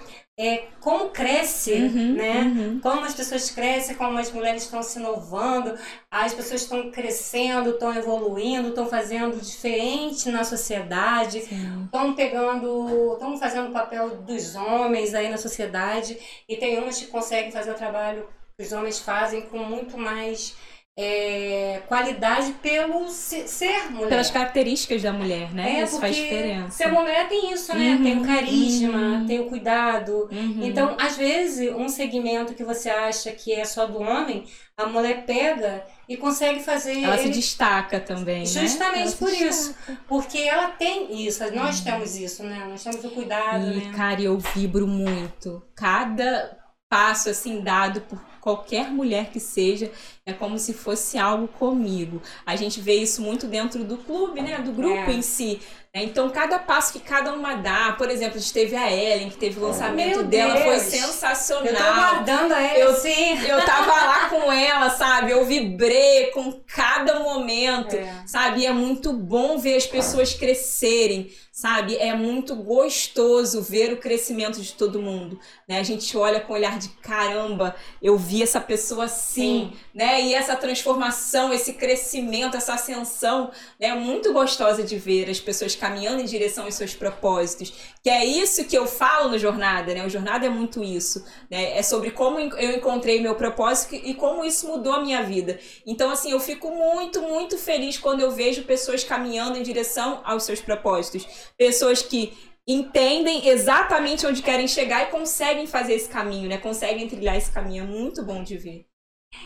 é, 0.44 0.64
como 0.80 1.10
cresce, 1.10 1.72
Uhum, 1.74 2.14
né? 2.14 2.40
uhum. 2.42 2.80
Como 2.82 3.04
as 3.04 3.14
pessoas 3.14 3.50
crescem, 3.50 3.94
como 3.94 4.18
as 4.18 4.32
mulheres 4.32 4.64
estão 4.64 4.82
se 4.82 4.98
inovando, 4.98 5.78
as 6.10 6.34
pessoas 6.34 6.62
estão 6.62 6.90
crescendo, 6.90 7.70
estão 7.70 7.94
evoluindo, 7.94 8.70
estão 8.70 8.86
fazendo 8.86 9.40
diferente 9.40 10.30
na 10.30 10.42
sociedade, 10.42 11.38
estão 11.84 12.14
pegando, 12.14 13.12
estão 13.12 13.36
fazendo 13.38 13.68
o 13.68 13.72
papel 13.72 14.16
dos 14.22 14.56
homens 14.56 15.14
aí 15.14 15.28
na 15.30 15.36
sociedade, 15.38 16.18
e 16.48 16.56
tem 16.56 16.78
umas 16.78 16.98
que 16.98 17.06
conseguem 17.06 17.52
fazer 17.52 17.70
o 17.70 17.74
trabalho 17.74 18.26
que 18.56 18.64
os 18.64 18.72
homens 18.72 18.98
fazem 18.98 19.42
com 19.42 19.58
muito 19.58 19.96
mais 19.96 20.54
é, 20.98 21.80
qualidade 21.88 22.52
pelo 22.62 23.08
se- 23.08 23.48
ser 23.48 23.90
mulher. 23.90 24.08
Pelas 24.10 24.30
características 24.30 25.00
da 25.02 25.12
mulher, 25.12 25.52
né? 25.54 25.80
É, 25.80 25.84
isso 25.84 25.98
faz 25.98 26.14
diferença. 26.14 26.70
Ser 26.70 26.88
mulher 26.92 27.28
tem 27.28 27.52
isso, 27.52 27.74
né? 27.74 27.94
Uhum, 27.94 28.02
tem 28.02 28.18
o 28.18 28.24
carisma, 28.26 28.98
uhum. 28.98 29.26
tem 29.26 29.40
o 29.40 29.48
cuidado. 29.48 30.28
Uhum. 30.30 30.60
Então, 30.62 30.94
às 31.00 31.16
vezes, 31.16 31.74
um 31.74 31.88
segmento 31.88 32.52
que 32.54 32.62
você 32.62 32.90
acha 32.90 33.32
que 33.32 33.52
é 33.54 33.64
só 33.64 33.86
do 33.86 34.00
homem, 34.00 34.44
a 34.76 34.84
mulher 34.86 35.24
pega 35.24 35.82
e 36.08 36.16
consegue 36.16 36.60
fazer. 36.60 37.02
ela 37.02 37.16
se 37.16 37.24
ele- 37.24 37.32
destaca 37.34 37.98
também, 37.98 38.40
né? 38.40 38.44
Justamente 38.46 39.10
se 39.10 39.16
por 39.16 39.30
isso. 39.32 39.68
destaca. 39.72 39.98
Porque 40.06 40.38
ela 40.38 40.68
tem 40.72 41.26
isso, 41.26 41.42
nós 41.54 41.80
temos 41.80 42.16
isso, 42.16 42.42
né? 42.42 42.66
Nós 42.68 42.82
temos 42.84 43.02
o 43.02 43.10
cuidado, 43.10 43.64
E, 43.66 43.76
né? 43.76 43.92
cara, 43.96 44.20
eu 44.20 44.38
vibro 44.38 44.86
muito. 44.86 45.62
Cada 45.74 46.58
passo, 46.90 47.30
assim, 47.30 47.62
dado 47.62 48.02
por 48.02 48.20
qualquer 48.42 48.90
mulher 48.90 49.30
que 49.30 49.40
seja, 49.40 49.90
é 50.26 50.32
como 50.32 50.58
se 50.58 50.74
fosse 50.74 51.16
algo 51.16 51.48
comigo. 51.48 52.20
A 52.44 52.56
gente 52.56 52.80
vê 52.80 52.94
isso 52.96 53.22
muito 53.22 53.46
dentro 53.46 53.84
do 53.84 53.96
clube, 53.96 54.42
né? 54.42 54.58
Do 54.58 54.72
grupo 54.72 55.10
É. 55.10 55.14
em 55.14 55.22
si. 55.22 55.60
né? 55.94 56.02
Então, 56.04 56.30
cada 56.30 56.58
passo 56.58 56.90
que 56.94 57.00
cada 57.00 57.34
uma 57.34 57.54
dá, 57.54 57.92
por 57.98 58.08
exemplo, 58.10 58.36
a 58.38 58.40
gente 58.40 58.52
teve 58.52 58.74
a 58.74 58.90
Ellen, 58.90 59.28
que 59.28 59.36
teve 59.36 59.60
o 59.60 59.62
lançamento 59.62 60.16
Meu 60.20 60.24
dela, 60.24 60.56
foi 60.56 60.70
Deus! 60.78 60.82
sensacional. 60.84 61.66
Eu 61.66 61.76
tô 61.76 61.82
guardando 61.82 62.52
ela 62.54 62.78
Eu- 62.78 62.90
assim. 62.92 63.38
Eu 63.46 63.62
tava 63.64 63.92
lá 63.92 64.28
com 64.30 64.50
ela, 64.50 64.88
sabe? 64.90 65.32
Eu 65.32 65.44
vibrei 65.44 66.28
com 66.28 66.50
cada 66.66 67.20
momento, 67.20 67.94
É. 67.94 68.22
sabe? 68.26 68.60
E 68.62 68.66
é 68.66 68.72
muito 68.72 69.12
bom 69.12 69.58
ver 69.58 69.76
as 69.76 69.86
pessoas 69.86 70.32
crescerem, 70.32 71.30
sabe? 71.62 71.94
É 71.96 72.12
muito 72.12 72.56
gostoso 72.56 73.62
ver 73.62 73.92
o 73.92 73.96
crescimento 73.96 74.60
de 74.60 74.72
todo 74.72 75.00
mundo, 75.00 75.38
né? 75.68 75.78
A 75.78 75.82
gente 75.84 76.16
olha 76.16 76.40
com 76.40 76.52
o 76.52 76.56
olhar 76.56 76.76
de 76.76 76.88
caramba, 76.88 77.76
eu 78.02 78.18
vi 78.18 78.42
essa 78.42 78.60
pessoa 78.60 79.04
assim, 79.04 79.72
né? 79.94 80.20
E 80.22 80.34
essa 80.34 80.56
transformação, 80.56 81.52
esse 81.52 81.74
crescimento, 81.74 82.56
essa 82.56 82.74
ascensão, 82.74 83.52
né? 83.78 83.90
É 83.90 83.94
muito 83.94 84.32
gostosa 84.32 84.82
de 84.82 84.98
ver 84.98 85.30
as 85.30 85.38
pessoas 85.38 85.76
caminhando 85.76 86.20
em 86.20 86.24
direção 86.24 86.64
aos 86.64 86.74
seus 86.74 86.94
propósitos. 86.94 87.72
Que 88.02 88.10
é 88.10 88.24
isso 88.24 88.64
que 88.64 88.76
eu 88.76 88.84
falo 88.84 89.28
no 89.28 89.38
Jornada, 89.38 89.94
né? 89.94 90.04
O 90.04 90.10
Jornada 90.10 90.44
é 90.44 90.48
muito 90.48 90.82
isso, 90.82 91.24
né? 91.48 91.78
É 91.78 91.82
sobre 91.84 92.10
como 92.10 92.40
eu 92.40 92.72
encontrei 92.72 93.20
meu 93.20 93.36
propósito 93.36 93.94
e 93.94 94.14
como 94.14 94.44
isso 94.44 94.66
mudou 94.66 94.94
a 94.94 95.00
minha 95.00 95.22
vida. 95.22 95.60
Então, 95.86 96.10
assim, 96.10 96.32
eu 96.32 96.40
fico 96.40 96.72
muito, 96.72 97.22
muito 97.22 97.56
feliz 97.56 97.98
quando 97.98 98.18
eu 98.18 98.32
vejo 98.32 98.64
pessoas 98.64 99.04
caminhando 99.04 99.56
em 99.56 99.62
direção 99.62 100.20
aos 100.24 100.42
seus 100.42 100.60
propósitos. 100.60 101.51
Pessoas 101.56 102.02
que 102.02 102.36
entendem 102.66 103.48
exatamente 103.48 104.26
onde 104.26 104.42
querem 104.42 104.68
chegar 104.68 105.02
e 105.02 105.10
conseguem 105.10 105.66
fazer 105.66 105.94
esse 105.94 106.08
caminho, 106.08 106.48
né? 106.48 106.58
Conseguem 106.58 107.08
trilhar 107.08 107.36
esse 107.36 107.50
caminho. 107.50 107.84
É 107.84 107.86
muito 107.86 108.24
bom 108.24 108.42
de 108.42 108.56
ver. 108.56 108.86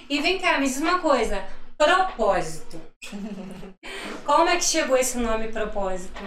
E 0.09 0.21
vem 0.21 0.39
cá, 0.39 0.59
me 0.59 0.67
diz 0.67 0.79
uma 0.79 0.99
coisa. 0.99 1.45
Propósito. 1.77 2.81
Como 4.25 4.49
é 4.49 4.57
que 4.57 4.65
chegou 4.65 4.97
esse 4.97 5.19
nome 5.19 5.49
propósito? 5.49 6.21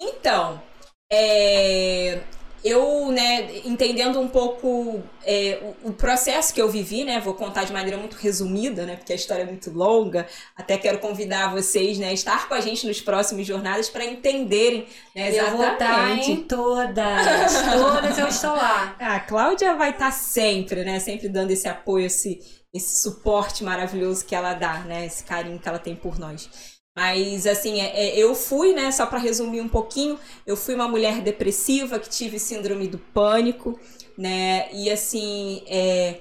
Então, 0.00 0.62
é, 1.10 2.22
eu, 2.64 3.10
né, 3.12 3.60
entendendo 3.64 4.20
um 4.20 4.28
pouco 4.28 5.02
é, 5.24 5.60
o, 5.84 5.90
o 5.90 5.92
processo 5.92 6.52
que 6.52 6.60
eu 6.60 6.68
vivi, 6.68 7.04
né, 7.04 7.20
vou 7.20 7.34
contar 7.34 7.64
de 7.64 7.72
maneira 7.72 7.96
muito 7.96 8.16
resumida, 8.16 8.84
né, 8.84 8.96
porque 8.96 9.12
a 9.12 9.16
história 9.16 9.42
é 9.42 9.46
muito 9.46 9.70
longa. 9.70 10.26
Até 10.56 10.76
quero 10.76 10.98
convidar 10.98 11.52
vocês, 11.52 11.98
né, 11.98 12.08
a 12.08 12.12
estar 12.12 12.48
com 12.48 12.54
a 12.54 12.60
gente 12.60 12.86
nos 12.86 13.00
próximos 13.00 13.46
jornadas 13.46 13.88
para 13.88 14.04
entenderem, 14.04 14.86
né, 15.14 15.30
Eu 15.36 15.50
vou 15.50 15.66
estar 15.66 16.10
exatamente. 16.10 16.30
em 16.32 16.42
todas. 16.42 16.96
Todas 17.76 18.18
eu 18.18 18.28
estou 18.28 18.50
lá. 18.50 18.96
A 18.98 19.20
Cláudia 19.20 19.74
vai 19.74 19.90
estar 19.90 20.10
sempre, 20.10 20.84
né, 20.84 20.98
sempre 20.98 21.28
dando 21.28 21.50
esse 21.50 21.68
apoio, 21.68 22.06
esse, 22.06 22.40
esse 22.74 23.02
suporte 23.02 23.62
maravilhoso 23.62 24.24
que 24.24 24.34
ela 24.34 24.54
dá, 24.54 24.80
né, 24.80 25.06
esse 25.06 25.24
carinho 25.24 25.58
que 25.58 25.68
ela 25.68 25.78
tem 25.78 25.94
por 25.94 26.18
nós. 26.18 26.75
Mas, 26.96 27.46
assim, 27.46 27.80
é, 27.80 28.08
é, 28.08 28.18
eu 28.18 28.34
fui, 28.34 28.72
né, 28.72 28.90
só 28.90 29.04
para 29.06 29.18
resumir 29.18 29.60
um 29.60 29.68
pouquinho, 29.68 30.18
eu 30.46 30.56
fui 30.56 30.74
uma 30.74 30.88
mulher 30.88 31.20
depressiva 31.20 31.98
que 31.98 32.08
tive 32.08 32.38
síndrome 32.38 32.88
do 32.88 32.98
pânico, 32.98 33.78
né, 34.16 34.68
e, 34.72 34.90
assim, 34.90 35.62
é, 35.68 36.20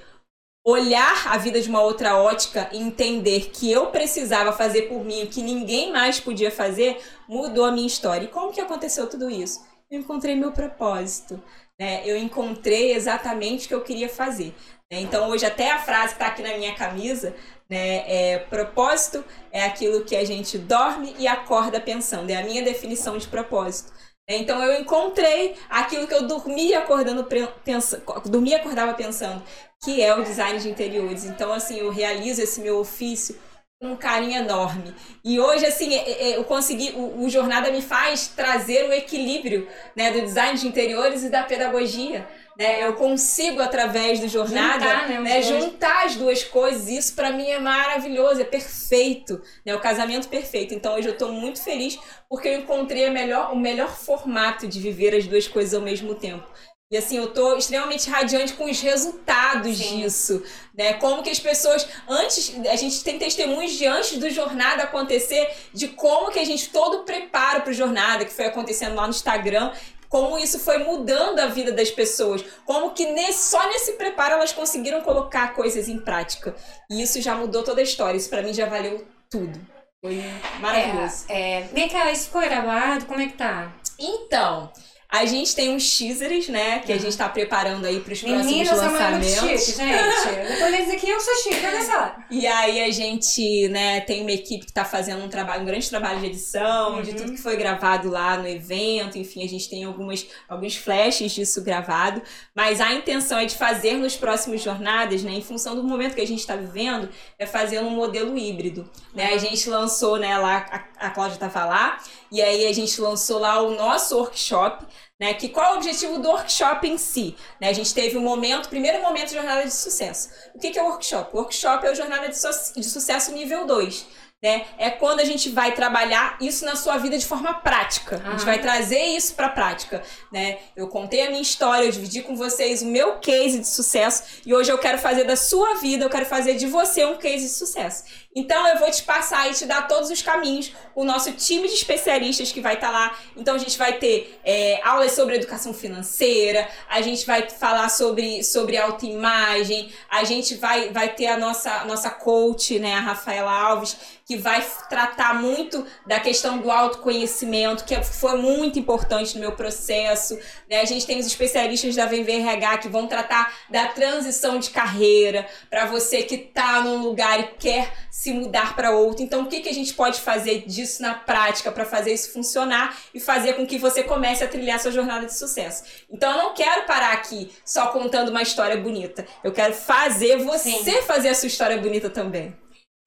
olhar 0.65 1.27
a 1.27 1.38
vida 1.38 1.62
de 1.62 1.70
uma 1.70 1.82
outra 1.82 2.17
ótica 2.17 2.70
e 2.74 2.77
entender 2.79 3.51
que 3.51 3.72
eu 3.72 3.88
precisava 3.88 4.51
fazer 4.51 4.84
por 4.84 5.03
mim 5.05 5.24
o 5.24 5.27
que 5.27 5.41
ninguém 5.41 5.91
mais 5.91 6.20
podia 6.20 6.51
fazer, 6.51 6.98
mudou 7.29 7.65
a 7.65 7.72
minha 7.72 7.88
história. 7.88 8.25
E 8.25 8.29
como 8.29 8.51
que 8.51 8.60
aconteceu 8.62 9.08
tudo 9.08 9.29
isso? 9.29 9.62
Eu 9.89 10.00
encontrei 10.00 10.36
meu 10.36 10.51
propósito, 10.51 11.41
né, 11.79 12.01
eu 12.05 12.17
encontrei 12.17 12.94
exatamente 12.94 13.65
o 13.65 13.67
que 13.70 13.75
eu 13.75 13.82
queria 13.84 14.10
fazer. 14.10 14.53
né. 14.91 15.00
Então, 15.01 15.29
hoje, 15.29 15.46
até 15.46 15.72
a 15.72 15.79
frase 15.79 16.15
que 16.15 16.22
está 16.22 16.27
aqui 16.27 16.41
na 16.41 16.58
minha 16.58 16.75
camisa, 16.75 17.36
né, 17.69 18.03
é 18.07 18.39
propósito 18.50 19.24
é 19.51 19.63
aquilo 19.63 20.03
que 20.05 20.15
a 20.15 20.24
gente 20.24 20.57
dorme 20.57 21.15
e 21.17 21.27
acorda 21.27 21.79
pensando. 21.79 22.29
É 22.29 22.36
a 22.36 22.43
minha 22.43 22.63
definição 22.63 23.17
de 23.17 23.27
propósito. 23.27 23.91
né. 24.29 24.38
Então 24.38 24.62
eu 24.63 24.79
encontrei 24.79 25.55
aquilo 25.69 26.07
que 26.07 26.13
eu 26.13 26.27
dormia 26.27 26.79
acordando 26.79 27.27
pensando, 27.63 28.03
dormia 28.25 28.57
acordava 28.57 28.93
pensando, 28.93 29.41
que 29.84 30.01
é 30.01 30.15
o 30.15 30.24
design 30.24 30.60
de 30.60 30.69
interiores. 30.69 31.25
Então 31.25 31.51
assim, 31.51 31.77
eu 31.77 31.89
realizo 31.89 32.41
esse 32.41 32.62
meu 32.62 32.79
ofício 32.79 33.36
um 33.82 33.96
carinho 33.96 34.38
enorme. 34.38 34.94
E 35.24 35.39
hoje 35.39 35.65
assim, 35.65 35.94
eu 35.94 36.44
consegui 36.46 36.91
o, 36.91 37.24
o 37.24 37.29
jornada 37.29 37.72
me 37.72 37.82
faz 37.82 38.27
trazer 38.27 38.88
o 38.89 38.94
equilíbrio, 38.94 39.67
né, 39.96 40.12
do 40.12 40.22
design 40.22 40.58
de 40.58 40.67
interiores 40.67 41.24
e 41.24 41.29
da 41.29 41.44
pedagogia. 41.44 42.27
Né, 42.58 42.86
eu 42.88 42.94
consigo 42.94 43.62
através 43.62 44.22
do 44.22 44.29
jornada 44.29 44.86
Juntar, 44.86 45.10
né, 45.10 45.20
né, 45.20 45.41
juntar 45.41 46.05
as 46.05 46.15
duas 46.15 46.41
coisas. 46.44 46.88
Isso 46.88 47.13
para 47.13 47.32
mim 47.32 47.50
é 47.50 47.60
maravilhoso, 47.60 48.39
é 48.39 48.46
perfeito, 48.46 49.41
né, 49.65 49.75
o 49.75 49.79
casamento 49.79 50.29
perfeito. 50.29 50.74
Então 50.74 50.96
hoje 50.96 51.10
eu 51.10 51.13
estou 51.13 51.34
muito 51.34 51.62
feliz 51.62 52.00
porque 52.29 52.48
eu 52.48 52.60
encontrei 52.60 53.10
melhor, 53.10 53.51
o 53.51 53.58
melhor 53.58 53.89
formato 53.89 54.67
de 54.67 54.79
viver 54.79 55.13
as 55.13 55.27
duas 55.27 55.50
coisas 55.50 55.74
ao 55.74 55.82
mesmo 55.82 56.15
tempo. 56.15 56.48
E 56.91 56.97
assim, 56.97 57.17
eu 57.17 57.33
tô 57.33 57.57
extremamente 57.57 58.07
radiante 58.09 58.53
com 58.53 58.69
os 58.69 58.79
resultados 58.79 59.77
Sim. 59.77 60.01
disso, 60.01 60.43
né? 60.77 60.93
Como 60.93 61.23
que 61.23 61.31
as 61.31 61.39
pessoas 61.39 61.87
antes, 62.07 62.53
a 62.69 62.75
gente 62.75 63.03
tem 63.03 63.17
testemunhos 63.17 63.71
de 63.71 63.87
antes 63.87 64.19
do 64.19 64.29
jornada 64.29 64.83
acontecer, 64.83 65.49
de 65.73 65.87
como 65.87 66.31
que 66.31 66.37
a 66.37 66.45
gente 66.45 66.69
todo 66.69 67.03
preparo 67.03 67.61
para 67.61 67.71
o 67.71 67.73
jornada 67.73 68.23
que 68.23 68.31
foi 68.31 68.45
acontecendo 68.45 68.95
lá 68.95 69.03
no 69.03 69.09
Instagram, 69.09 69.73
como 70.07 70.37
isso 70.37 70.59
foi 70.59 70.77
mudando 70.77 71.39
a 71.39 71.47
vida 71.47 71.71
das 71.71 71.89
pessoas, 71.89 72.45
como 72.65 72.91
que 72.91 73.07
nesse, 73.07 73.49
só 73.49 73.67
nesse 73.67 73.93
preparo 73.93 74.35
elas 74.35 74.53
conseguiram 74.53 75.01
colocar 75.01 75.53
coisas 75.53 75.89
em 75.89 75.97
prática. 75.97 76.55
E 76.89 77.01
isso 77.01 77.19
já 77.19 77.35
mudou 77.35 77.63
toda 77.63 77.81
a 77.81 77.83
história, 77.83 78.15
isso 78.15 78.29
para 78.29 78.43
mim 78.43 78.53
já 78.53 78.67
valeu 78.67 79.07
tudo. 79.29 79.59
Foi 79.99 80.23
maravilhoso. 80.59 81.25
É, 81.29 81.61
é, 81.61 81.61
vem 81.73 81.89
cá, 81.89 82.11
isso 82.11 82.25
ficou 82.25 82.41
gravado? 82.41 83.05
Como 83.05 83.19
é 83.19 83.25
que 83.25 83.33
tá? 83.33 83.73
Então, 83.97 84.71
a 85.17 85.25
gente 85.25 85.55
tem 85.55 85.69
uns 85.69 85.98
teasers, 85.98 86.48
né, 86.50 86.79
que 86.79 86.91
a 86.91 86.98
gente 86.98 87.15
tá 87.17 87.27
preparando 87.29 87.86
aí 87.86 88.00
pros 88.00 88.19
próximos 88.22 88.45
Menina, 88.45 88.72
essa 88.72 88.89
mulher 88.89 89.01
é 89.01 89.10
muito 89.12 89.25
lançamentos. 89.25 89.65
chique, 89.65 89.77
gente. 89.77 90.48
Depois 90.53 90.74
eles 90.74 90.89
aqui, 90.93 91.10
eu 91.10 91.19
sou 91.19 91.36
chique, 91.36 91.65
olha 91.65 91.84
só. 91.84 92.15
E 92.31 92.48
aí 92.48 92.84
a 92.84 92.91
gente, 92.91 93.67
né, 93.69 94.01
tem 94.01 94.22
uma 94.22 94.31
equipe 94.31 94.65
que 94.65 94.74
tá 94.74 94.86
fazendo 94.86 95.24
um 95.24 95.29
trabalho, 95.29 95.62
um 95.62 95.65
grande 95.65 95.89
trabalho 95.89 96.19
de 96.19 96.27
edição, 96.27 97.01
de 97.01 97.12
Uhum. 97.12 97.15
tudo 97.17 97.31
que 97.34 97.41
foi 97.41 97.55
gravado 97.55 98.10
lá 98.10 98.38
no 98.38 98.48
evento, 98.48 99.17
enfim, 99.17 99.43
a 99.43 99.48
gente 99.48 99.69
tem 99.69 99.84
algumas, 99.84 100.25
alguns 100.50 100.75
flashes 100.75 101.31
disso 101.31 101.63
gravado, 101.63 102.22
mas 102.53 102.81
a 102.81 102.93
intenção 102.93 103.39
é 103.39 103.45
de 103.45 103.55
fazer 103.55 103.93
nos 103.98 104.15
próximos 104.15 104.62
jornadas, 104.62 105.24
né, 105.24 105.31
em 105.31 105.41
função 105.41 105.75
do 105.75 105.84
momento 105.84 106.15
que 106.15 106.22
a 106.22 106.27
gente 106.27 106.39
está 106.39 106.55
vivendo, 106.55 107.10
é 107.39 107.45
fazer 107.45 107.79
um 107.79 107.89
modelo 107.89 108.38
híbrido, 108.38 108.89
né, 109.13 109.34
a 109.34 109.38
gente 109.38 109.69
lançou, 109.69 110.17
né, 110.17 110.38
lá, 110.38 110.65
a, 111.00 111.07
a 111.07 111.10
Cláudia 111.10 111.38
tava 111.38 111.65
lá, 111.65 111.98
e 112.31 112.41
aí 112.41 112.65
a 112.67 112.74
gente 112.74 113.00
lançou 113.00 113.39
lá 113.39 113.62
o 113.62 113.72
nosso 113.75 114.17
workshop, 114.17 114.86
né, 115.19 115.34
que 115.34 115.50
qual 115.50 115.65
é 115.72 115.74
o 115.74 115.77
objetivo 115.77 116.19
do 116.19 116.29
workshop 116.29 116.88
em 116.88 116.98
si? 116.98 117.36
Né, 117.60 117.69
a 117.69 117.74
gente 117.74 117.93
teve 117.93 118.17
um 118.17 118.22
momento, 118.22 118.69
primeiro 118.69 119.01
momento 119.01 119.29
de 119.29 119.36
jornada 119.36 119.63
de 119.63 119.74
sucesso. 119.74 120.29
O 120.53 120.60
que, 120.60 120.72
que 120.72 120.79
é 120.79 120.84
o 120.84 120.88
workshop? 120.88 121.29
O 121.34 121.38
workshop 121.39 121.86
é 121.88 121.91
o 121.91 121.95
jornada 121.95 122.27
de, 122.29 122.38
su- 122.38 122.74
de 122.75 122.84
sucesso 122.84 123.31
nível 123.31 123.65
2. 123.65 124.05
Né? 124.43 124.65
É 124.77 124.91
quando 124.91 125.22
a 125.22 125.24
gente 125.24 125.50
vai 125.50 125.74
trabalhar 125.74 126.38
isso 126.39 126.65
na 126.65 126.75
sua 126.75 126.98
vida 126.98 127.17
de 127.17 127.25
forma 127.25 127.53
prática. 127.62 128.22
A 128.25 128.31
gente 128.31 128.45
vai 128.45 128.60
trazer 128.62 129.00
isso 129.00 129.34
para 129.34 129.48
a 129.48 129.50
prática. 129.50 130.03
Né? 130.31 130.60
Eu 130.75 130.88
contei 130.88 131.25
a 131.25 131.29
minha 131.29 131.41
história, 131.41 131.86
eu 131.86 131.91
dividi 131.91 132.22
com 132.22 132.36
vocês 132.36 132.84
o 132.84 132.86
meu 132.86 133.17
case 133.19 133.57
de 133.60 133.67
sucesso 133.67 134.24
e 134.45 134.53
hoje 134.53 134.69
eu 134.72 134.77
quero 134.77 135.00
fazer 135.00 135.24
da 135.24 135.36
sua 135.38 135.75
vida, 135.75 136.03
eu 136.05 136.10
quero 136.10 136.25
fazer 136.25 136.55
de 136.55 136.67
você 136.67 137.05
um 137.05 137.17
case 137.17 137.45
de 137.45 137.50
sucesso. 137.50 138.03
Então 138.37 138.67
eu 138.67 138.77
vou 138.77 138.91
te 138.91 139.01
passar 139.01 139.49
e 139.49 139.53
te 139.53 139.65
dar 139.65 139.87
todos 139.87 140.09
os 140.09 140.21
caminhos. 140.21 140.73
O 140.93 141.05
nosso 141.05 141.31
time 141.31 141.69
de 141.69 141.73
especialistas 141.73 142.51
que 142.51 142.59
vai 142.59 142.73
estar 142.73 142.87
tá 142.87 142.93
lá. 142.93 143.17
Então 143.37 143.55
a 143.55 143.57
gente 143.57 143.77
vai 143.77 143.93
ter 143.93 144.37
é, 144.43 144.81
aulas 144.83 145.13
sobre 145.13 145.35
educação 145.35 145.73
financeira, 145.73 146.67
a 146.89 147.01
gente 147.01 147.25
vai 147.25 147.49
falar 147.49 147.87
sobre, 147.87 148.43
sobre 148.43 148.75
autoimagem, 148.75 149.89
a 150.09 150.25
gente 150.25 150.55
vai, 150.55 150.89
vai 150.89 151.15
ter 151.15 151.27
a 151.27 151.37
nossa, 151.37 151.85
nossa 151.85 152.09
coach, 152.09 152.77
né, 152.77 152.95
a 152.95 152.99
Rafaela 152.99 153.51
Alves, 153.51 153.95
que 154.25 154.35
vai 154.35 154.65
tratar 154.89 155.35
muito 155.35 155.85
da 156.05 156.19
questão 156.19 156.57
do 156.57 156.69
autoconhecimento, 156.69 157.85
que 157.85 157.95
foi 158.03 158.37
muito 158.37 158.79
importante 158.79 159.35
no 159.35 159.39
meu 159.39 159.53
processo. 159.53 160.37
Né? 160.69 160.81
A 160.81 160.85
gente 160.85 161.05
tem 161.05 161.19
os 161.19 161.27
especialistas 161.27 161.95
da 161.95 162.03
RH 162.03 162.79
que 162.79 162.89
vão 162.89 163.07
tratar 163.07 163.53
da 163.69 163.87
transição 163.87 164.59
de 164.59 164.71
carreira 164.71 165.47
para 165.69 165.85
você 165.85 166.23
que 166.23 166.35
está 166.35 166.81
num 166.81 166.97
lugar 166.97 167.39
e 167.39 167.43
quer 167.59 167.93
se 168.09 168.25
mudar 168.34 168.75
para 168.75 168.91
outro. 168.91 169.24
Então, 169.24 169.44
o 169.44 169.48
que, 169.48 169.62
que 169.62 169.70
a 169.70 169.74
gente 169.74 169.94
pode 169.94 170.22
fazer 170.22 170.65
disso 170.65 171.01
na 171.01 171.13
prática 171.13 171.72
para 171.72 171.86
fazer 171.86 172.13
isso 172.13 172.34
funcionar 172.34 172.98
e 173.13 173.20
fazer 173.20 173.53
com 173.53 173.65
que 173.65 173.77
você 173.77 174.03
comece 174.03 174.44
a 174.44 174.48
trilhar 174.48 174.79
sua 174.79 174.91
jornada 174.91 175.25
de 175.25 175.34
sucesso? 175.34 175.84
Então, 176.10 176.32
eu 176.32 176.38
não 176.38 176.53
quero 176.53 176.86
parar 176.86 177.13
aqui 177.13 177.51
só 177.63 177.88
contando 177.88 178.29
uma 178.29 178.41
história 178.41 178.77
bonita. 178.77 179.25
Eu 179.44 179.51
quero 179.51 179.74
fazer 179.74 180.38
você 180.38 180.72
Sim. 180.72 181.01
fazer 181.03 181.29
a 181.29 181.36
sua 181.36 181.48
história 181.48 181.77
bonita 181.77 182.10
também. 182.10 182.55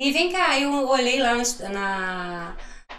E 0.00 0.12
vem 0.12 0.30
cá, 0.30 0.58
eu 0.58 0.72
olhei 0.88 1.20
lá 1.20 1.34
na, 1.70 2.56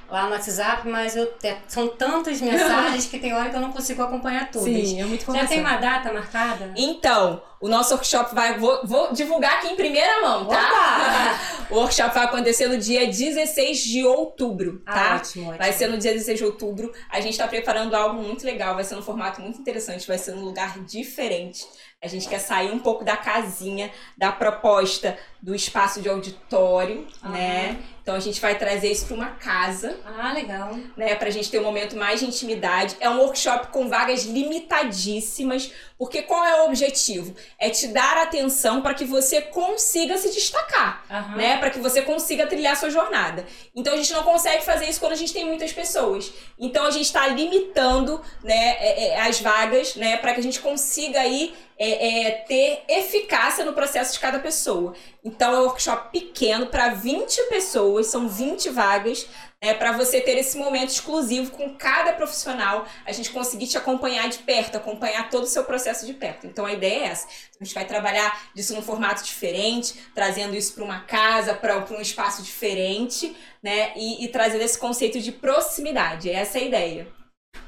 lá 0.09 0.25
no 0.25 0.31
WhatsApp, 0.31 0.87
mas 0.87 1.15
eu, 1.15 1.33
são 1.67 1.87
tantas 1.87 2.41
mensagens 2.41 3.05
que 3.07 3.19
tem 3.19 3.33
hora 3.33 3.49
que 3.49 3.55
eu 3.55 3.61
não 3.61 3.71
consigo 3.71 4.03
acompanhar 4.03 4.51
todas. 4.51 4.67
Sim, 4.67 5.01
é 5.01 5.05
muito 5.05 5.31
Já 5.31 5.47
tem 5.47 5.61
uma 5.61 5.77
data 5.77 6.11
marcada? 6.11 6.73
Então, 6.75 7.41
o 7.61 7.67
nosso 7.67 7.93
workshop 7.93 8.33
vai. 8.33 8.57
Vou, 8.57 8.85
vou 8.85 9.13
divulgar 9.13 9.57
aqui 9.57 9.67
em 9.67 9.75
primeira 9.75 10.21
mão, 10.21 10.45
tá? 10.45 11.39
o 11.69 11.75
workshop 11.75 12.13
vai 12.13 12.25
acontecer 12.25 12.67
no 12.67 12.77
dia 12.77 13.05
16 13.05 13.79
de 13.79 14.05
outubro, 14.05 14.81
ah, 14.85 14.93
tá? 14.93 15.15
Ótimo, 15.15 15.45
ótimo. 15.45 15.57
Vai 15.57 15.73
ser 15.73 15.87
no 15.87 15.97
dia 15.97 16.13
16 16.13 16.39
de 16.39 16.45
outubro. 16.45 16.93
A 17.09 17.19
gente 17.19 17.33
está 17.33 17.47
preparando 17.47 17.95
algo 17.95 18.21
muito 18.21 18.45
legal, 18.45 18.75
vai 18.75 18.83
ser 18.83 18.95
num 18.95 19.01
formato 19.01 19.41
muito 19.41 19.59
interessante, 19.59 20.07
vai 20.07 20.17
ser 20.17 20.31
num 20.31 20.43
lugar 20.43 20.79
diferente. 20.85 21.67
A 22.01 22.07
gente 22.07 22.29
quer 22.29 22.39
sair 22.39 22.71
um 22.71 22.79
pouco 22.79 23.03
da 23.03 23.17
casinha, 23.17 23.91
da 24.17 24.31
proposta 24.31 25.17
do 25.41 25.53
espaço 25.53 26.01
de 26.01 26.07
auditório, 26.07 27.05
uhum. 27.21 27.31
né? 27.31 27.77
Então 28.01 28.15
a 28.15 28.19
gente 28.21 28.39
vai 28.39 28.57
trazer 28.57 28.89
isso 28.89 29.05
para 29.05 29.15
uma 29.15 29.31
casa. 29.31 29.99
Ah, 30.05 30.31
legal. 30.31 30.75
Né, 30.95 31.13
pra 31.15 31.29
gente 31.29 31.51
ter 31.51 31.59
um 31.59 31.63
momento 31.63 31.97
mais 31.97 32.21
de 32.21 32.25
intimidade. 32.25 32.95
É 33.01 33.09
um 33.09 33.19
workshop 33.19 33.67
com 33.67 33.89
vagas 33.89 34.23
limitadíssimas, 34.23 35.71
porque 35.97 36.21
qual 36.21 36.43
é 36.43 36.61
o 36.61 36.65
objetivo? 36.65 37.35
É 37.57 37.69
te 37.69 37.87
dar 37.87 38.17
atenção 38.17 38.81
para 38.81 38.93
que 38.93 39.05
você 39.05 39.41
consiga 39.41 40.17
se 40.17 40.29
destacar, 40.31 41.03
uhum. 41.09 41.37
né? 41.37 41.57
Para 41.57 41.69
que 41.69 41.79
você 41.79 42.01
consiga 42.01 42.47
trilhar 42.47 42.75
sua 42.75 42.89
jornada. 42.89 43.45
Então 43.75 43.93
a 43.93 43.97
gente 43.97 44.13
não 44.13 44.23
consegue 44.23 44.63
fazer 44.63 44.85
isso 44.85 44.99
quando 44.99 45.13
a 45.13 45.17
gente 45.17 45.33
tem 45.33 45.45
muitas 45.45 45.73
pessoas. 45.73 46.31
Então 46.57 46.85
a 46.85 46.91
gente 46.91 47.05
está 47.05 47.27
limitando, 47.27 48.21
né, 48.43 48.77
é, 48.79 49.07
é, 49.07 49.21
as 49.21 49.39
vagas, 49.39 49.95
né, 49.95 50.17
para 50.17 50.33
que 50.33 50.39
a 50.39 50.43
gente 50.43 50.59
consiga 50.59 51.19
aí 51.21 51.53
é, 51.77 52.27
é, 52.27 52.31
ter 52.31 52.83
eficácia 52.89 53.63
no 53.63 53.71
processo 53.71 54.13
de 54.13 54.19
cada 54.19 54.39
pessoa. 54.39 54.93
Então 55.23 55.53
é 55.53 55.59
um 55.59 55.63
workshop 55.63 56.11
pequeno 56.11 56.67
para 56.67 56.89
20 56.89 57.43
pessoas, 57.43 58.07
são 58.07 58.27
20 58.27 58.69
vagas, 58.69 59.27
né, 59.61 59.73
para 59.73 59.91
você 59.91 60.21
ter 60.21 60.37
esse 60.37 60.57
momento 60.57 60.89
exclusivo 60.89 61.51
com 61.51 61.75
cada 61.75 62.13
profissional, 62.13 62.87
a 63.05 63.11
gente 63.11 63.29
conseguir 63.31 63.67
te 63.67 63.77
acompanhar 63.77 64.29
de 64.29 64.39
perto, 64.39 64.77
acompanhar 64.77 65.29
todo 65.29 65.43
o 65.43 65.47
seu 65.47 65.65
processo 65.65 66.05
de 66.05 66.13
perto. 66.13 66.47
Então 66.47 66.65
a 66.65 66.71
ideia 66.71 67.03
é 67.03 67.07
essa. 67.07 67.27
A 67.59 67.63
gente 67.63 67.73
vai 67.73 67.85
trabalhar 67.85 68.49
disso 68.55 68.73
num 68.73 68.81
formato 68.81 69.23
diferente, 69.23 69.95
trazendo 70.15 70.55
isso 70.55 70.73
para 70.73 70.83
uma 70.83 71.01
casa, 71.01 71.53
para 71.53 71.77
um 71.91 72.01
espaço 72.01 72.41
diferente, 72.41 73.35
né? 73.61 73.91
E, 73.97 74.23
e 74.23 74.27
trazendo 74.29 74.61
esse 74.61 74.77
conceito 74.77 75.19
de 75.19 75.31
proximidade. 75.31 76.29
Essa 76.29 76.57
é 76.57 76.61
a 76.61 76.65
ideia. 76.65 77.18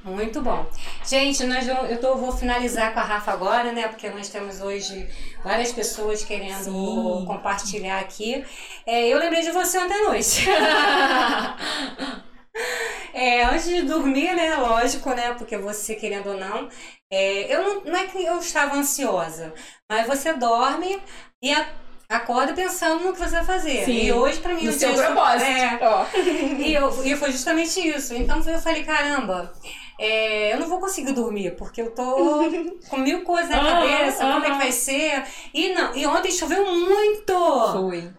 Muito 0.03 0.41
bom. 0.41 0.65
Gente, 1.05 1.43
nós, 1.43 1.67
eu 1.67 2.00
tô, 2.00 2.15
vou 2.15 2.31
finalizar 2.31 2.93
com 2.93 3.00
a 3.00 3.03
Rafa 3.03 3.31
agora, 3.31 3.71
né? 3.71 3.88
Porque 3.88 4.09
nós 4.09 4.29
temos 4.29 4.59
hoje 4.59 5.07
várias 5.43 5.71
pessoas 5.71 6.23
querendo 6.23 6.63
Sim. 6.63 7.25
compartilhar 7.27 8.00
aqui. 8.00 8.44
É, 8.85 9.07
eu 9.07 9.20
lembrei 9.20 9.41
de 9.41 9.51
você 9.51 9.77
ontem 9.77 9.94
à 9.94 10.09
noite. 10.09 10.50
é, 13.13 13.46
antes 13.46 13.65
de 13.65 13.83
dormir, 13.83 14.35
né? 14.35 14.55
Lógico, 14.55 15.11
né? 15.11 15.35
Porque 15.35 15.55
você, 15.57 15.94
querendo 15.94 16.31
ou 16.31 16.37
não, 16.37 16.67
é, 17.11 17.53
eu 17.53 17.63
não, 17.63 17.83
não 17.83 17.96
é 17.96 18.07
que 18.07 18.24
eu 18.24 18.39
estava 18.39 18.75
ansiosa, 18.75 19.53
mas 19.87 20.07
você 20.07 20.33
dorme 20.33 21.00
e 21.44 21.53
a, 21.53 21.70
acorda 22.11 22.53
pensando 22.53 23.03
no 23.03 23.13
que 23.13 23.19
você 23.19 23.35
vai 23.35 23.45
fazer. 23.45 23.85
Sim. 23.85 24.05
E 24.05 24.11
hoje, 24.11 24.39
pra 24.39 24.53
mim, 24.53 24.67
o 24.67 24.74
seu 24.74 24.93
propósito. 24.93 25.50
É, 25.50 25.79
oh. 25.81 26.17
e, 26.61 26.74
eu, 26.74 27.05
e 27.05 27.15
foi 27.15 27.31
justamente 27.31 27.79
isso. 27.79 28.13
Então 28.13 28.41
eu 28.45 28.59
falei, 28.59 28.83
caramba 28.83 29.51
é, 30.01 30.51
eu 30.51 30.59
não 30.59 30.67
vou 30.67 30.79
conseguir 30.79 31.13
dormir, 31.13 31.55
porque 31.55 31.79
eu 31.79 31.91
tô 31.91 32.43
com 32.89 32.97
mil 32.97 33.24
coisas 33.24 33.51
na 33.51 33.59
cabeça, 33.59 34.25
como 34.25 34.45
é 34.45 34.50
que 34.51 34.57
vai 34.57 34.71
ser. 34.71 35.24
E 35.53 35.74
não, 35.75 35.95
e 35.95 36.07
ontem 36.07 36.31
choveu 36.31 36.65
muito! 36.65 37.33
Foi. 37.71 38.11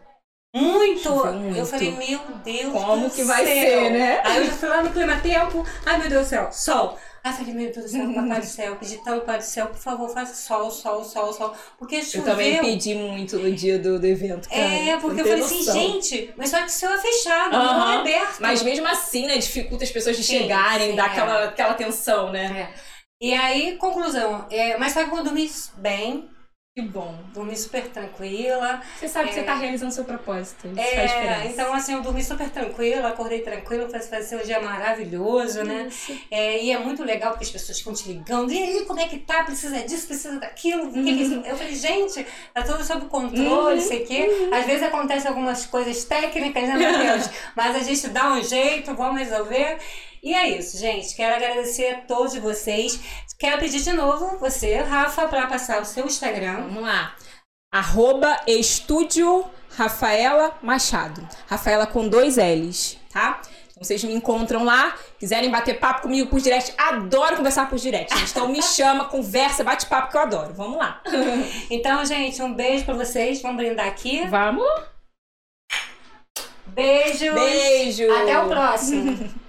Muito. 0.55 1.11
muito! 1.11 1.59
Eu 1.59 1.67
falei, 1.67 1.91
meu 1.93 2.21
Deus 2.45 2.73
Como 2.73 3.11
que 3.11 3.25
vai 3.25 3.45
céu. 3.45 3.55
ser, 3.55 3.91
né? 3.91 4.21
Aí 4.23 4.37
eu 4.37 4.45
já 4.45 4.53
fui 4.53 4.69
lá 4.69 4.83
no 4.83 4.91
clima 4.91 5.17
tempo. 5.17 5.67
Ai, 5.85 5.99
meu 5.99 6.09
Deus 6.09 6.27
do 6.27 6.29
céu, 6.29 6.53
sol. 6.53 6.99
Aí 7.25 7.33
falei, 7.33 7.55
meu 7.55 7.73
Deus 7.73 7.85
do 7.85 7.89
céu, 7.89 8.13
papai 8.13 8.41
do 8.41 8.47
céu, 8.47 8.77
pedi 8.77 8.97
tanto 9.05 9.21
papai 9.21 9.39
do 9.39 9.45
céu, 9.45 9.67
por 9.69 9.79
favor, 9.79 10.09
faça 10.09 10.35
sol, 10.35 10.71
sol, 10.73 11.05
sol, 11.05 11.33
sol. 11.33 11.55
Porque 11.79 12.03
choveu. 12.03 12.21
Eu 12.21 12.31
também 12.33 12.61
pedi 12.61 12.97
muito 12.97 13.39
no 13.39 13.53
dia 13.53 13.79
do, 13.79 14.01
do 14.01 14.07
evento, 14.07 14.49
cara. 14.49 14.61
É, 14.61 14.97
porque 14.97 15.21
eu 15.21 15.27
falei 15.27 15.45
assim, 15.45 15.63
gente, 15.63 16.35
mas 16.37 16.51
só 16.51 16.59
que 16.59 16.67
o 16.67 16.71
céu 16.71 16.93
é 16.93 16.99
fechado, 16.99 17.53
não 17.53 17.93
é 17.93 17.97
aberto. 17.99 18.41
Mas 18.41 18.63
mesmo 18.63 18.89
assim, 18.89 19.27
né, 19.27 19.39
dificulta 19.39 19.85
as 19.85 19.91
pessoas 19.91 20.17
de 20.17 20.25
sim, 20.25 20.41
chegarem, 20.41 20.91
sim, 20.91 20.97
dá 20.97 21.05
é. 21.05 21.07
aquela, 21.07 21.45
aquela 21.45 21.75
tensão, 21.75 22.33
né? 22.33 22.73
É. 22.73 22.93
E 23.21 23.33
aí, 23.35 23.77
conclusão, 23.77 24.49
é, 24.51 24.77
mas 24.77 24.93
só 24.93 25.05
que 25.05 25.15
eu 25.15 25.23
dormi 25.23 25.49
bem, 25.77 26.29
que 26.75 26.81
bom. 26.81 27.15
Dormi 27.35 27.55
super 27.55 27.87
tranquila. 27.89 28.81
Você 28.99 29.07
sabe 29.07 29.27
é, 29.27 29.29
que 29.29 29.35
você 29.35 29.41
está 29.41 29.55
realizando 29.55 29.93
seu 29.93 30.05
propósito. 30.05 30.69
Isso 30.69 30.81
é, 30.81 30.97
faz 30.97 31.11
diferença. 31.13 31.49
Então, 31.49 31.75
assim, 31.75 31.93
eu 31.93 32.01
dormi 32.01 32.25
super 32.25 32.49
tranquila, 32.49 33.09
acordei 33.09 33.41
tranquila, 33.41 33.87
vai 33.89 34.23
ser 34.23 34.37
um 34.37 34.43
dia 34.43 34.59
maravilhoso, 34.59 35.63
né? 35.65 35.91
É, 36.31 36.63
e 36.65 36.71
é 36.71 36.79
muito 36.79 37.05
legal 37.05 37.33
porque 37.33 37.45
as 37.45 37.51
pessoas 37.51 37.79
ficam 37.79 37.93
te 37.93 38.09
ligando. 38.09 38.51
E 38.51 38.59
aí, 38.59 38.87
como 38.87 38.99
é 39.01 39.07
que 39.07 39.19
tá? 39.19 39.45
Precisa 39.45 39.83
disso, 39.83 40.07
precisa 40.07 40.41
daquilo? 40.41 40.85
Uhum. 40.85 41.05
Que 41.05 41.15
que 41.15 41.47
é 41.47 41.53
eu 41.53 41.57
falei, 41.59 41.75
gente, 41.75 42.27
tá 42.55 42.63
tudo 42.63 42.83
sob 42.83 43.05
controle, 43.05 43.79
uhum. 43.79 43.87
sei 43.87 44.05
o 44.05 44.07
quê. 44.07 44.27
Uhum. 44.27 44.55
Às 44.55 44.65
vezes 44.65 44.83
acontecem 44.83 45.29
algumas 45.29 45.67
coisas 45.67 46.05
técnicas, 46.05 46.63
né, 46.63 46.75
meu 46.75 46.99
Deus? 46.99 47.29
Mas 47.55 47.77
a 47.77 47.81
gente 47.81 48.09
dá 48.09 48.33
um 48.33 48.43
jeito, 48.43 48.95
vamos 48.95 49.21
resolver. 49.21 49.77
E 50.23 50.33
é 50.33 50.57
isso, 50.57 50.79
gente. 50.79 51.17
Quero 51.17 51.35
agradecer 51.35 51.89
a 51.89 52.01
todos 52.03 52.37
vocês. 52.37 53.01
Quero 53.37 53.59
pedir 53.59 53.81
de 53.81 53.93
novo 53.93 54.39
você, 54.39 54.77
Rafa, 54.77 55.27
para 55.27 55.49
passar 55.49 55.83
o 55.83 55.85
seu 55.85 56.07
Instagram. 56.07 56.63
Vamos 56.63 56.85
lá. 56.85 57.17
Arroba 57.73 58.41
Estúdio 58.47 59.45
Rafaela 59.77 60.57
Machado. 60.63 61.27
Rafaela 61.49 61.89
com 61.89 62.07
dois 62.07 62.37
L's, 62.37 62.99
tá? 63.13 63.41
Então 63.71 63.83
vocês 63.83 64.05
me 64.05 64.15
encontram 64.15 64.63
lá, 64.63 64.95
quiserem 65.19 65.51
bater 65.51 65.81
papo 65.81 66.03
comigo 66.03 66.31
por 66.31 66.41
direct, 66.41 66.73
adoro 66.79 67.37
conversar 67.37 67.69
por 67.69 67.79
direct. 67.79 68.17
Gente. 68.17 68.31
Então 68.31 68.47
me 68.49 68.63
chama, 68.63 69.07
conversa, 69.07 69.65
bate 69.65 69.87
papo 69.87 70.13
que 70.13 70.17
eu 70.17 70.21
adoro. 70.21 70.55
Vamos 70.55 70.79
lá. 70.79 71.03
então, 71.69 72.05
gente, 72.05 72.41
um 72.41 72.55
beijo 72.55 72.85
para 72.85 72.95
vocês. 72.95 73.43
Vamos 73.43 73.57
brindar 73.57 73.89
aqui. 73.89 74.25
Vamos. 74.29 74.71
Beijo. 76.67 77.35
Beijo. 77.35 78.09
Até 78.13 78.39
o 78.39 78.49
próximo. 78.49 79.31